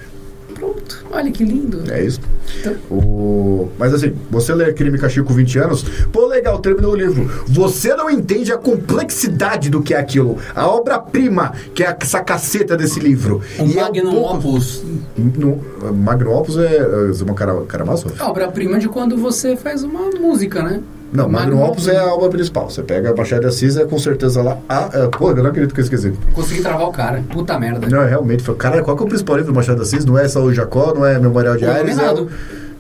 [0.88, 1.84] Pronto, olha que lindo.
[1.92, 2.20] É isso.
[2.60, 3.70] Então- O...
[3.78, 7.30] Mas assim, você lê Crime e Castigo com 20 anos, pô, legal, terminou o livro.
[7.48, 10.38] Você não entende a complexidade do que é aquilo.
[10.56, 13.42] A obra-prima, que é essa caceta desse livro.
[13.60, 14.84] O E é um Magnum pouco- Opus.
[15.18, 15.62] No,
[15.94, 18.08] Magnum Opus é, é uma cara, caramaço?
[18.20, 20.82] Obra-prima de quando você faz uma música, né?
[21.16, 22.70] Não, Magnum Opus é a obra principal.
[22.70, 24.58] Você pega Machado de Assis, é com certeza lá.
[24.68, 26.14] Ah, é, pô, eu não acredito que eu esqueci.
[26.34, 27.24] Consegui travar o cara.
[27.32, 27.88] Puta merda.
[27.88, 28.44] Não, realmente.
[28.44, 30.06] Foi, cara, qual que é o principal livro do Machado de Assis?
[30.06, 32.06] Não é Saúl Jacó, não é Memorial de O Ares, é o...
[32.06, 32.30] Iluminado.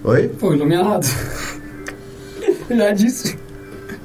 [0.03, 0.31] Oi?
[0.37, 1.07] Foi iluminado.
[2.69, 3.37] Já disse.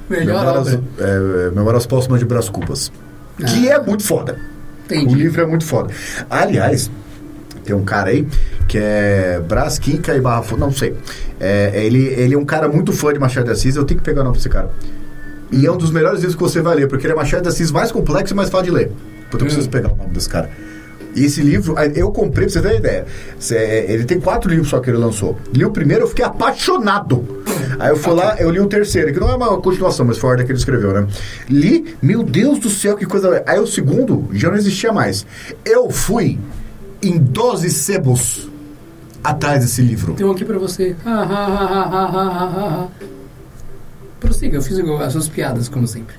[0.09, 0.81] Melhor Memórias, obra.
[0.99, 2.91] é, é, Memórias Póstumas de Brás Cubas.
[3.41, 3.45] Ah.
[3.45, 4.37] Que é muito foda.
[4.89, 5.15] O Entendi.
[5.15, 5.89] livro é muito foda.
[6.29, 6.91] Aliás,
[7.71, 8.27] tem um cara aí
[8.67, 10.93] que é Brás Quinca e Barra Funda, não sei.
[11.39, 14.05] É, ele, ele é um cara muito fã de Machado de Assis, eu tenho que
[14.05, 14.69] pegar o nome desse cara.
[15.51, 17.49] E é um dos melhores livros que você vai ler, porque ele é Machado de
[17.49, 18.91] Assis mais complexo e mais fácil de ler.
[19.29, 19.71] Puta, eu preciso Hum.
[19.71, 20.49] pegar o nome desse cara.
[21.13, 23.05] E esse livro, eu comprei, pra você ter uma ideia.
[23.37, 25.37] Cê- Ele tem quatro livros só que ele lançou.
[25.53, 27.43] Li o primeiro, eu fiquei apaixonado.
[27.79, 30.29] Aí eu fui lá, eu li o terceiro, que não é uma continuação, mas foi
[30.29, 31.05] a ordem que ele escreveu, né?
[31.49, 33.43] Li, meu Deus do céu, que coisa.
[33.45, 35.25] Aí o segundo já não existia mais.
[35.65, 36.39] Eu fui
[37.01, 38.49] em 12 sebos
[39.23, 40.13] atrás desse livro.
[40.13, 40.95] Tem um aqui pra você.
[44.19, 46.15] Prossiga, eu fiz as suas piadas, como sempre.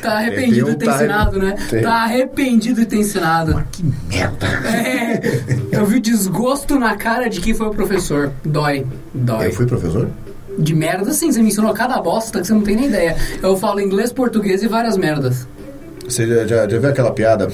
[0.00, 0.96] Tá arrependido tem um de ter time.
[0.96, 1.54] ensinado, né?
[1.70, 1.82] Tem.
[1.82, 3.64] Tá arrependido de ter ensinado.
[3.70, 4.46] Que merda.
[4.66, 5.20] É,
[5.70, 8.32] eu vi desgosto na cara de quem foi o professor.
[8.44, 8.84] Dói.
[9.14, 9.46] Dói.
[9.46, 10.10] Eu fui professor?
[10.58, 11.30] De merda, sim.
[11.30, 13.16] Você me ensinou cada bosta que você não tem nem ideia.
[13.40, 15.46] Eu falo inglês, português e várias merdas.
[16.04, 17.48] Você já, já, já viu aquela piada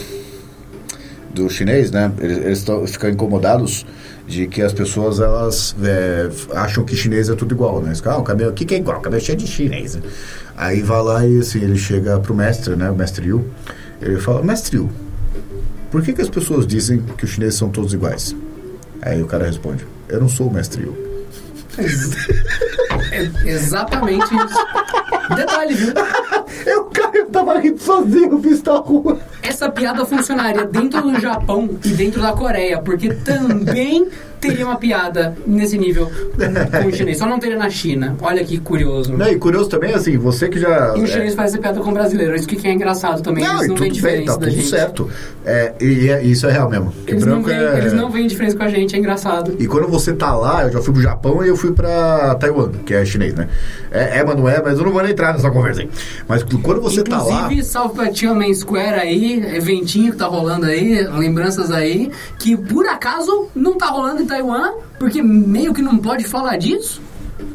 [1.38, 2.12] do chinês, né?
[2.20, 3.86] Eles, eles tão- ficam incomodados
[4.26, 7.92] de que as pessoas elas é, acham que chinês é tudo igual, né?
[8.04, 8.98] Ah, o cabelo, o que, é igual?
[8.98, 9.94] O cabelo é cheio de chinês.
[9.94, 10.02] né?
[10.56, 12.90] Aí vai lá e assim, ele chega pro mestre, né?
[12.90, 13.44] O mestre Yu.
[14.02, 14.90] Ele fala, mestre Yu,
[15.90, 18.36] por que, que as pessoas dizem que os chineses são todos iguais?
[19.00, 20.96] Aí o cara responde, eu não sou o mestre Yu.
[23.10, 25.34] É exatamente isso.
[25.34, 25.92] Detalhe, viu?
[26.66, 29.18] Eu, cara, eu tava rindo sozinho, visto na rua.
[29.42, 34.08] Essa piada funcionaria dentro do Japão e dentro da Coreia, porque também
[34.40, 36.10] teria uma piada nesse nível
[36.82, 37.18] com, o chinês.
[37.18, 38.16] Só não teria na China.
[38.20, 39.16] Olha que curioso.
[39.16, 40.94] Não, e curioso também, assim, você que já...
[40.96, 42.34] E o é, chinês faz essa piada com o brasileiro.
[42.34, 43.44] Isso que é engraçado também.
[43.44, 44.68] Não, eles não veem tudo bem, diferença tá da tudo gente.
[44.68, 45.10] certo.
[45.44, 46.92] É, e é- isso é real mesmo.
[47.06, 47.78] Que Eles não, branco veem, é...
[47.78, 49.56] eles não veem diferença com a gente, é engraçado.
[49.58, 52.70] E quando você tá lá, eu já fui pro Japão e eu fui pra Taiwan,
[52.84, 53.48] que é chinês, né?
[53.90, 55.90] É, é mas não é, mas eu não vou nem entrar nessa conversa aí.
[56.26, 57.42] Mas quando você tá lá...
[57.42, 62.86] Inclusive, salve pra Tiananmen Square aí, eventinho que tá rolando aí, lembranças aí, que por
[62.86, 67.00] acaso não tá rolando Taiwan, porque meio que não pode falar disso,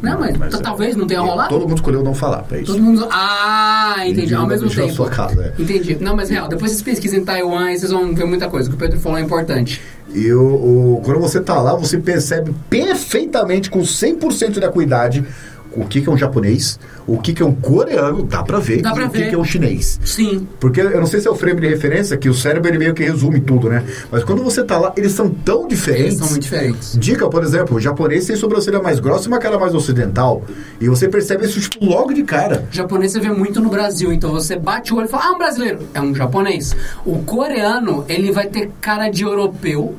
[0.01, 0.15] né?
[0.19, 1.49] Mas, Mas, é, talvez não tenha rolado.
[1.49, 2.71] Todo mundo escolheu não falar, é isso.
[2.73, 3.07] Todo mundo.
[3.11, 4.33] Ah, entendi.
[4.35, 4.91] Ao mesmo tempo.
[4.93, 5.61] sua casa, é.
[5.61, 5.97] Entendi.
[6.01, 8.67] Não, mas real, depois vocês pesquisem em Taiwan e vocês vão ver muita coisa.
[8.67, 9.81] O que o Pedro falou é importante.
[10.13, 10.43] E o,
[10.97, 15.25] o- quando você tá lá, você percebe perfeitamente, com 100% da cuidade,
[15.75, 18.81] o que, que é um japonês, o que, que é um coreano, dá pra ver,
[18.81, 19.29] Dá e pra o que, ver.
[19.29, 19.99] que é um chinês.
[20.03, 20.47] Sim.
[20.59, 22.93] Porque eu não sei se é o frame de referência, que o cérebro ele meio
[22.93, 23.83] que resume tudo, né?
[24.11, 26.05] Mas quando você tá lá, eles são tão diferentes.
[26.05, 26.97] Eles são muito diferentes.
[26.99, 30.43] Dica, por exemplo, o japonês tem sobrancelha mais grossa e uma cara mais ocidental.
[30.79, 32.67] E você percebe isso tipo, logo de cara.
[32.71, 35.31] O japonês você vê muito no Brasil, então você bate o olho e fala, ah,
[35.31, 35.79] um brasileiro.
[35.93, 36.75] É um japonês.
[37.05, 39.95] O coreano, ele vai ter cara de europeu.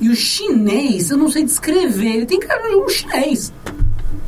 [0.00, 3.52] E o chinês, eu não sei descrever, ele tem cara de um chinês.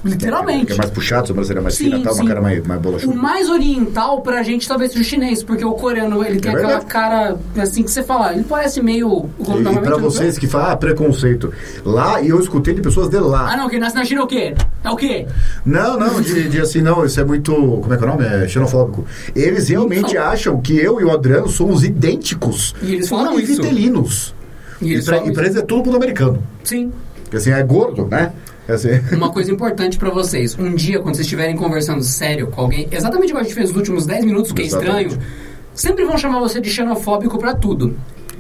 [0.05, 0.67] Literalmente.
[0.67, 2.21] Que é mais puxado, sobrancelha mais Sim, fina, tal, sim.
[2.21, 3.15] uma cara mais, mais O bolachuda.
[3.17, 6.81] mais oriental pra gente talvez seja o chinês, porque o coreano ele tem É aquela
[6.83, 9.29] cara assim que você fala, ele parece meio.
[9.39, 9.43] E,
[9.77, 11.53] e pra vocês que falam, ah, preconceito.
[11.85, 13.53] Lá, e eu escutei de pessoas de lá.
[13.53, 14.55] Ah não, quem nasce na China é o quê?
[14.83, 15.27] É o quê?
[15.65, 17.53] Não, não, de, de assim, não, isso é muito.
[17.55, 18.25] Como é que é o nome?
[18.27, 19.05] É xenofóbico.
[19.35, 20.23] Eles realmente Não.
[20.23, 22.75] acham que eu e o Adriano somos idênticos.
[22.83, 23.63] E eles falam isso.
[23.63, 24.35] Vitelinos.
[24.83, 26.43] E E, eles pra, falam e pra eles é todo mundo americano.
[26.63, 26.93] Sim.
[27.23, 28.33] Porque assim, é gordo, né?
[28.69, 28.89] É assim.
[29.15, 30.59] Uma coisa importante pra vocês.
[30.59, 33.77] Um dia, quando vocês estiverem conversando sério com alguém, exatamente igual a gente fez nos
[33.79, 35.09] últimos 10 minutos, que é Exatamente.
[35.13, 35.27] estranho,
[35.75, 37.97] sempre vão chamar você de xenofóbico pra tudo.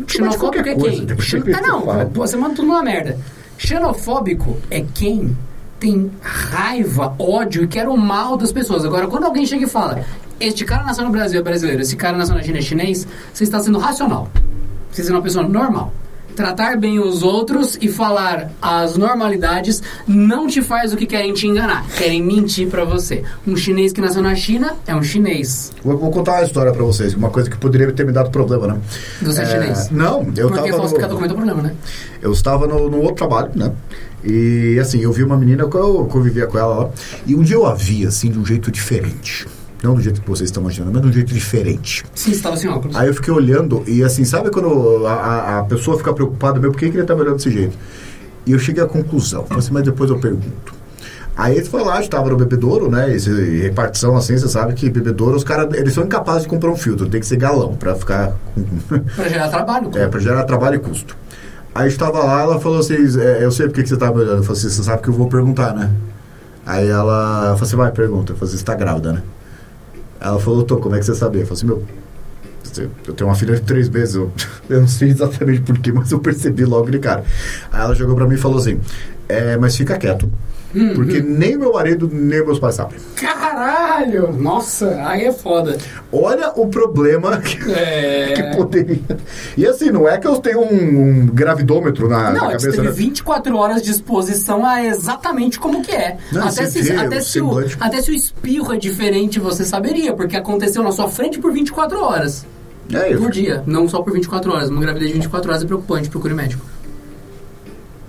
[0.06, 1.20] Xenofóbico qualquer é coisa, quem?
[1.20, 2.10] Xen- Ah, não, fala.
[2.12, 3.18] você manda tudo numa merda.
[3.58, 5.36] Xenofóbico é quem
[5.80, 8.84] tem raiva, ódio e quer o mal das pessoas.
[8.84, 10.04] Agora, quando alguém chega e fala,
[10.40, 13.44] este cara nasceu no Brasil é brasileiro, esse cara nasceu na China é chinês, você
[13.44, 14.28] está sendo racional.
[14.90, 15.92] Você está sendo uma pessoa normal.
[16.34, 21.46] Tratar bem os outros e falar as normalidades não te faz o que querem te
[21.46, 21.86] enganar.
[21.96, 23.22] Querem mentir pra você.
[23.46, 25.72] Um chinês que nasceu na China é um chinês.
[25.82, 28.66] Vou, vou contar uma história pra vocês, uma coisa que poderia ter me dado problema,
[28.66, 28.80] né?
[29.22, 29.90] Você é, chinês.
[29.90, 30.82] Não, eu Porque tava.
[30.82, 31.74] No, documento é problema, né?
[32.24, 33.70] eu estava no, no outro trabalho, né?
[34.24, 36.90] E assim, eu vi uma menina que eu convivia com ela lá.
[37.26, 39.46] E um dia eu a vi, assim, de um jeito diferente.
[39.84, 42.04] Não do jeito que vocês estão imaginando, mas de um jeito diferente.
[42.14, 42.96] Sim, você estava sem óculos.
[42.96, 46.78] Aí eu fiquei olhando e assim, sabe quando a, a- pessoa fica preocupada, meu, por
[46.78, 47.76] que, que ele tá me olhando desse jeito?
[48.46, 50.72] E eu cheguei à conclusão, assim, mas depois eu pergunto.
[51.36, 53.12] Aí ele foi lá, estava no bebedouro, né?
[53.14, 53.30] Esse
[53.60, 57.08] repartição assim, você sabe que bebedouro, os caras, eles são incapazes de comprar um filtro,
[57.08, 58.32] tem que ser galão pra ficar.
[59.16, 59.90] Pra gerar trabalho.
[59.96, 61.16] é, pra gerar trabalho e custo.
[61.74, 64.36] Aí estava lá, ela falou assim, é, eu sei porque que você tá me olhando.
[64.38, 65.90] Eu falei assim, você sabe que eu vou perguntar, né?
[66.64, 68.32] Aí ela falou assim, vai, pergunta.
[68.32, 69.22] Eu falei assim, você tá grávida, né?
[70.24, 71.42] Ela falou, tô, como é que você sabia?
[71.42, 71.84] Eu falei assim, meu,
[73.06, 74.32] eu tenho uma filha de três meses, eu,
[74.70, 77.24] eu não sei exatamente porquê, mas eu percebi logo de cara.
[77.70, 78.80] Aí ela jogou pra mim e falou assim,
[79.28, 80.32] é, mas fica quieto,
[80.74, 82.98] Hum, porque nem meu marido, nem meus pais sabem.
[83.16, 84.32] Caralho!
[84.32, 85.78] Nossa, aí é foda.
[86.12, 88.32] Olha o problema que, É.
[88.34, 89.00] que poderia...
[89.56, 92.82] E assim, não é que eu tenho um, um gravidômetro na, Não, na cabeça, teve
[92.82, 92.90] né?
[92.90, 96.16] 24 horas de exposição a exatamente como que é.
[96.32, 99.64] Não, até, se, vê até, o se o, até se o espirro é diferente, você
[99.64, 102.44] saberia, porque aconteceu na sua frente por 24 horas.
[102.92, 104.68] É, Por dia, não só por 24 horas.
[104.68, 106.62] Uma gravidez de 24 horas é preocupante, procure médico.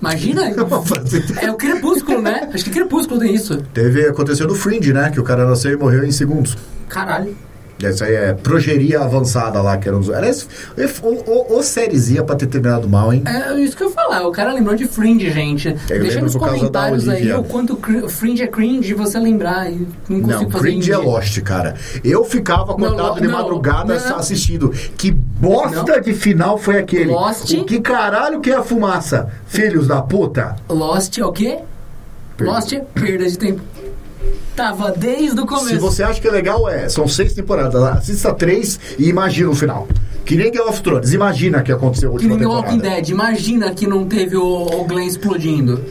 [0.05, 0.43] Imagina?
[1.41, 2.49] É o crepúsculo, né?
[2.53, 3.57] Acho que crepúsculo tem isso.
[3.73, 5.09] Teve, aconteceu no Fringe, né?
[5.09, 6.55] Que o cara nasceu e morreu em segundos.
[6.87, 7.35] Caralho.
[7.83, 10.09] Essa aí é progeria avançada lá, que era um dos...
[10.09, 10.47] Aliás,
[11.01, 13.23] ou, ou, ou sériezinha pra ter terminado mal, hein?
[13.25, 14.27] É isso que eu ia falar.
[14.27, 15.71] O cara lembrou de Fringe, gente.
[15.87, 17.77] Deixa lembro nos comentários aí o quanto
[18.09, 19.71] Fringe é cringe você lembrar.
[19.71, 20.97] E não fazer Cringe é.
[20.97, 21.75] Lost, cara.
[22.03, 24.17] Eu ficava acordado de não, madrugada não.
[24.17, 24.71] assistindo.
[24.97, 27.11] Que bosta de final foi aquele?
[27.11, 27.51] Lost?
[27.53, 29.29] O que caralho que é a fumaça?
[29.47, 30.55] Filhos da puta?
[30.69, 31.59] Lost é o quê?
[32.39, 33.61] Lost é perda de tempo.
[34.55, 35.67] Tava desde o começo.
[35.69, 36.87] Se você acha que é legal, é.
[36.89, 37.81] São seis temporadas.
[37.83, 39.87] Assista três e imagina o final.
[40.25, 41.13] Que nem Game of Thrones.
[41.13, 42.95] Imagina que aconteceu a Que última nem The Walking temporada.
[42.95, 43.09] Dead.
[43.09, 45.83] Imagina que não teve o, o Glenn explodindo.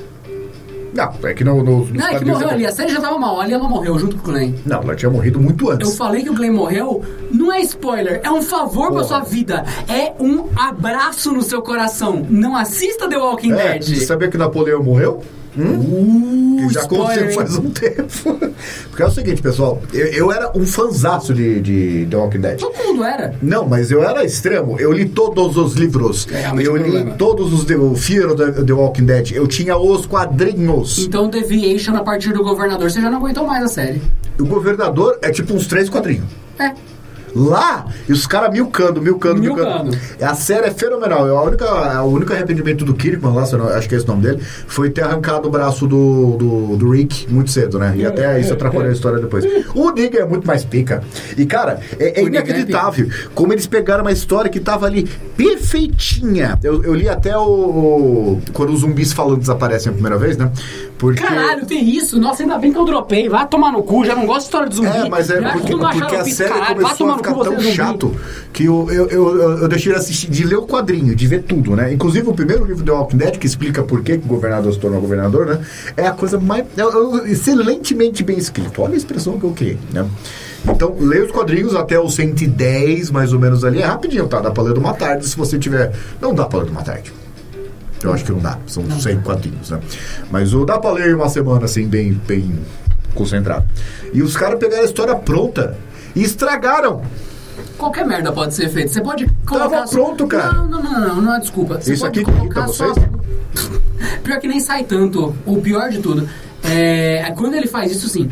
[0.94, 2.64] Não, é que no, no, Não, é que morreu ali.
[2.64, 3.40] A série já tava mal.
[3.40, 4.52] Ali ela morreu junto com o Glenn.
[4.64, 5.90] Não, ela tinha morrido muito antes.
[5.90, 7.02] Eu falei que o Glenn morreu,
[7.32, 9.04] não é spoiler, é um favor pra Porra.
[9.04, 9.64] sua vida.
[9.88, 12.24] É um abraço no seu coração.
[12.30, 13.82] Não assista The Walking É, Dead.
[13.98, 15.20] você sabia que Napoleão morreu?
[15.56, 18.38] Uh, Que já aconteceu faz um tempo.
[18.90, 22.58] Porque é o seguinte, pessoal, eu, eu era um fanzaço de, de The Walking Dead.
[22.58, 23.34] Todo mundo era.
[23.42, 24.78] Não, mas eu era extremo.
[24.78, 26.26] Eu li todos os livros.
[26.32, 27.10] É, eu um li problema.
[27.12, 29.32] todos os The, o Fear of the, the Walking Dead.
[29.32, 30.98] Eu tinha os quadrinhos.
[30.98, 34.02] Então Deviation a partir do governador, você já não aguentou mais a série.
[34.38, 36.26] O governador é tipo uns três quadrinhos.
[36.58, 36.72] É.
[37.34, 39.98] Lá, e os caras milcando, milcando, milcando, Milcando.
[40.20, 41.26] A série é fenomenal.
[41.36, 44.40] A única, o único arrependimento do Kirkman, lá, acho que é esse o nome dele,
[44.66, 47.94] foi ter arrancado o braço do, do, do Rick muito cedo, né?
[47.96, 49.44] E até isso atrapalhou a história depois.
[49.74, 51.02] O Negan é muito mais pica.
[51.36, 56.58] E, cara, é, é é inacreditável como eles pegaram uma história que tava ali perfeitinha.
[56.62, 60.50] Eu, eu li até o, o- Quando os zumbis falando desaparecem a primeira vez, né?
[61.04, 61.22] Porque.
[61.22, 62.18] Caralho, tem isso.
[62.18, 63.28] Nossa, ainda bem que eu dropei.
[63.28, 64.88] Vai tomar no cu, já não gosto de história de zumbi.
[64.88, 66.64] É, mas é porque, porque a série caralho.
[66.66, 67.72] Vai começou tomar a no ficar cu, tão zumbi.
[67.74, 68.14] chato
[68.52, 71.76] que eu, eu, eu, eu- deixei de assistir, de ler o quadrinho, de ver tudo,
[71.76, 71.92] né?
[71.92, 75.00] Inclusive o primeiro livro do Walking Dead, que explica por que o governador se tornou
[75.00, 75.60] governador, né?
[75.96, 76.64] É a coisa mais.
[76.76, 78.80] é- é excelentemente bem escrito.
[78.82, 80.06] Olha a expressão que eu criei, né?
[80.66, 83.82] Então, leia os quadrinhos até o 110, mais ou menos ali.
[83.82, 84.40] É rapidinho, tá?
[84.40, 85.92] Dá pra ler numa tarde se você tiver.
[86.22, 87.12] Não dá pra ler numa tarde.
[88.04, 88.58] Eu acho que não dá.
[88.66, 89.80] São 100 quadrinhos, né?
[90.30, 92.58] Mas o dá pra ler uma semana, assim, bem, bem
[93.14, 93.64] concentrado.
[94.12, 95.76] E os caras pegaram a história pronta
[96.14, 97.02] e estragaram.
[97.78, 98.92] Qualquer merda pode ser feita.
[98.92, 99.70] Você pode colocar.
[99.70, 100.52] Tava pronto, cara.
[100.52, 101.80] Não, não, não, não, não é desculpa.
[101.80, 102.92] Você Isso aqui colocar só.
[104.22, 105.34] Pior que nem sai tanto.
[105.46, 106.28] O pior de tudo.
[106.62, 108.30] É, quando ele faz isso, sim.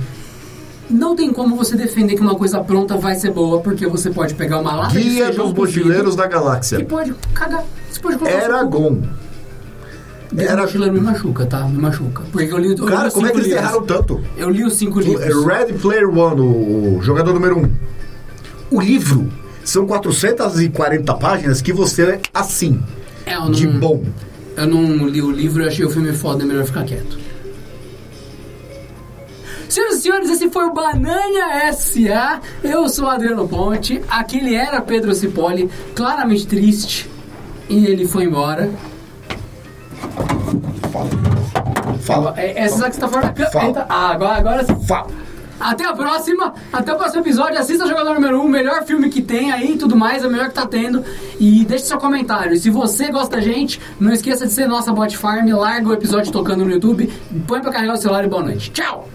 [0.89, 4.35] Não tem como você defender que uma coisa pronta vai ser boa, porque você pode
[4.35, 6.85] pegar uma lata de Guia feijão dos mochileiros da e galáxia.
[6.85, 7.65] pode cagar.
[7.91, 8.37] Você pode colocar.
[8.39, 8.99] Eragon.
[9.03, 9.22] Era...
[10.37, 11.61] Era- me machuca, tá?
[11.67, 12.23] Me machuca.
[12.33, 13.63] Porque eu li, eu li Cara, os como é que eles livros.
[13.65, 14.21] erraram tanto?
[14.37, 15.45] Eu li os cinco livros.
[15.47, 17.71] Red Player One, o, o jogador número um.
[18.71, 19.29] O livro
[19.65, 22.83] são 440 páginas que você lê assim,
[23.27, 24.05] É, eu de não- bom.
[24.57, 27.19] Eu não li o livro, eu achei o filme foda, é melhor ficar quieto.
[29.69, 32.41] Senhoras e senhores, esse foi o Banana S.A.
[32.63, 37.09] Eu sou o Adriano Ponte, aquele era Pedro Cipolli, claramente triste,
[37.71, 38.71] e ele foi embora.
[40.93, 41.11] Fala.
[42.01, 42.35] Fala.
[42.37, 43.87] É, Essa sabe que você tá fora da câmera.
[43.89, 44.87] Ah, agora, agora sim.
[44.87, 45.09] Fala.
[45.63, 47.57] Até a próxima, até o próximo episódio.
[47.57, 50.31] Assista Jogador Número 1, um, melhor filme que tem aí e tudo mais, é o
[50.31, 51.05] melhor que tá tendo.
[51.39, 52.53] E deixe seu comentário.
[52.53, 55.93] E se você gosta da gente, não esqueça de ser nossa bot farm, larga o
[55.93, 57.13] episódio tocando no YouTube,
[57.47, 58.73] põe pra carregar o celular e boa noite.
[58.73, 59.09] Tchau!